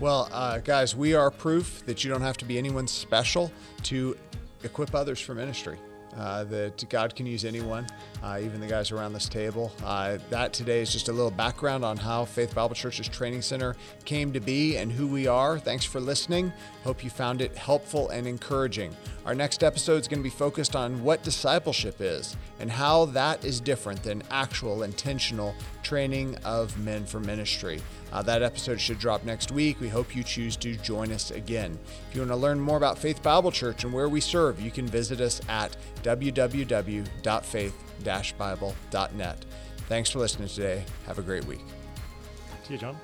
Well, 0.00 0.30
uh, 0.32 0.60
guys, 0.60 0.96
we 0.96 1.12
are 1.12 1.30
proof 1.30 1.84
that 1.84 2.02
you 2.02 2.10
don't 2.10 2.22
have 2.22 2.38
to 2.38 2.46
be 2.46 2.56
anyone 2.56 2.86
special 2.86 3.52
to 3.82 4.16
equip 4.64 4.94
others 4.94 5.20
for 5.20 5.34
ministry. 5.34 5.76
Uh, 6.16 6.44
that 6.44 6.88
God 6.88 7.14
can 7.14 7.26
use 7.26 7.44
anyone, 7.44 7.86
uh, 8.22 8.38
even 8.42 8.60
the 8.60 8.66
guys 8.66 8.90
around 8.90 9.12
this 9.12 9.28
table. 9.28 9.72
Uh, 9.84 10.18
that 10.30 10.52
today 10.52 10.80
is 10.80 10.92
just 10.92 11.08
a 11.08 11.12
little 11.12 11.30
background 11.30 11.84
on 11.84 11.96
how 11.96 12.24
Faith 12.24 12.54
Bible 12.54 12.74
Church's 12.74 13.08
Training 13.08 13.42
Center 13.42 13.76
came 14.04 14.32
to 14.32 14.40
be 14.40 14.76
and 14.76 14.92
who 14.92 15.06
we 15.06 15.26
are. 15.26 15.58
Thanks 15.58 15.84
for 15.84 16.00
listening. 16.00 16.52
Hope 16.84 17.02
you 17.04 17.10
found 17.10 17.40
it 17.40 17.56
helpful 17.56 18.08
and 18.10 18.26
encouraging. 18.26 18.94
Our 19.26 19.34
next 19.34 19.62
episode 19.62 20.00
is 20.00 20.08
going 20.08 20.20
to 20.20 20.24
be 20.24 20.30
focused 20.30 20.74
on 20.74 21.02
what 21.04 21.22
discipleship 21.22 22.00
is 22.00 22.36
and 22.58 22.70
how 22.70 23.04
that 23.06 23.44
is 23.44 23.60
different 23.60 24.02
than 24.02 24.22
actual 24.30 24.82
intentional 24.82 25.54
training 25.82 26.36
of 26.44 26.78
men 26.78 27.04
for 27.04 27.20
ministry. 27.20 27.80
Uh, 28.12 28.22
that 28.22 28.42
episode 28.42 28.80
should 28.80 28.98
drop 28.98 29.24
next 29.24 29.52
week. 29.52 29.80
We 29.80 29.88
hope 29.88 30.16
you 30.16 30.24
choose 30.24 30.56
to 30.56 30.74
join 30.76 31.12
us 31.12 31.30
again. 31.30 31.78
If 32.08 32.16
you 32.16 32.22
want 32.22 32.32
to 32.32 32.36
learn 32.36 32.58
more 32.58 32.76
about 32.76 32.98
Faith 32.98 33.22
Bible 33.22 33.52
Church 33.52 33.84
and 33.84 33.92
where 33.92 34.08
we 34.08 34.20
serve, 34.20 34.60
you 34.60 34.70
can 34.70 34.86
visit 34.86 35.20
us 35.20 35.40
at 35.48 35.76
www.faith-bible.net. 38.00 39.44
Thanks 39.88 40.10
for 40.10 40.18
listening 40.18 40.48
today. 40.48 40.84
Have 41.06 41.18
a 41.18 41.22
great 41.22 41.44
week. 41.44 41.60
See 42.64 42.74
you, 42.74 42.78
John. 42.78 42.96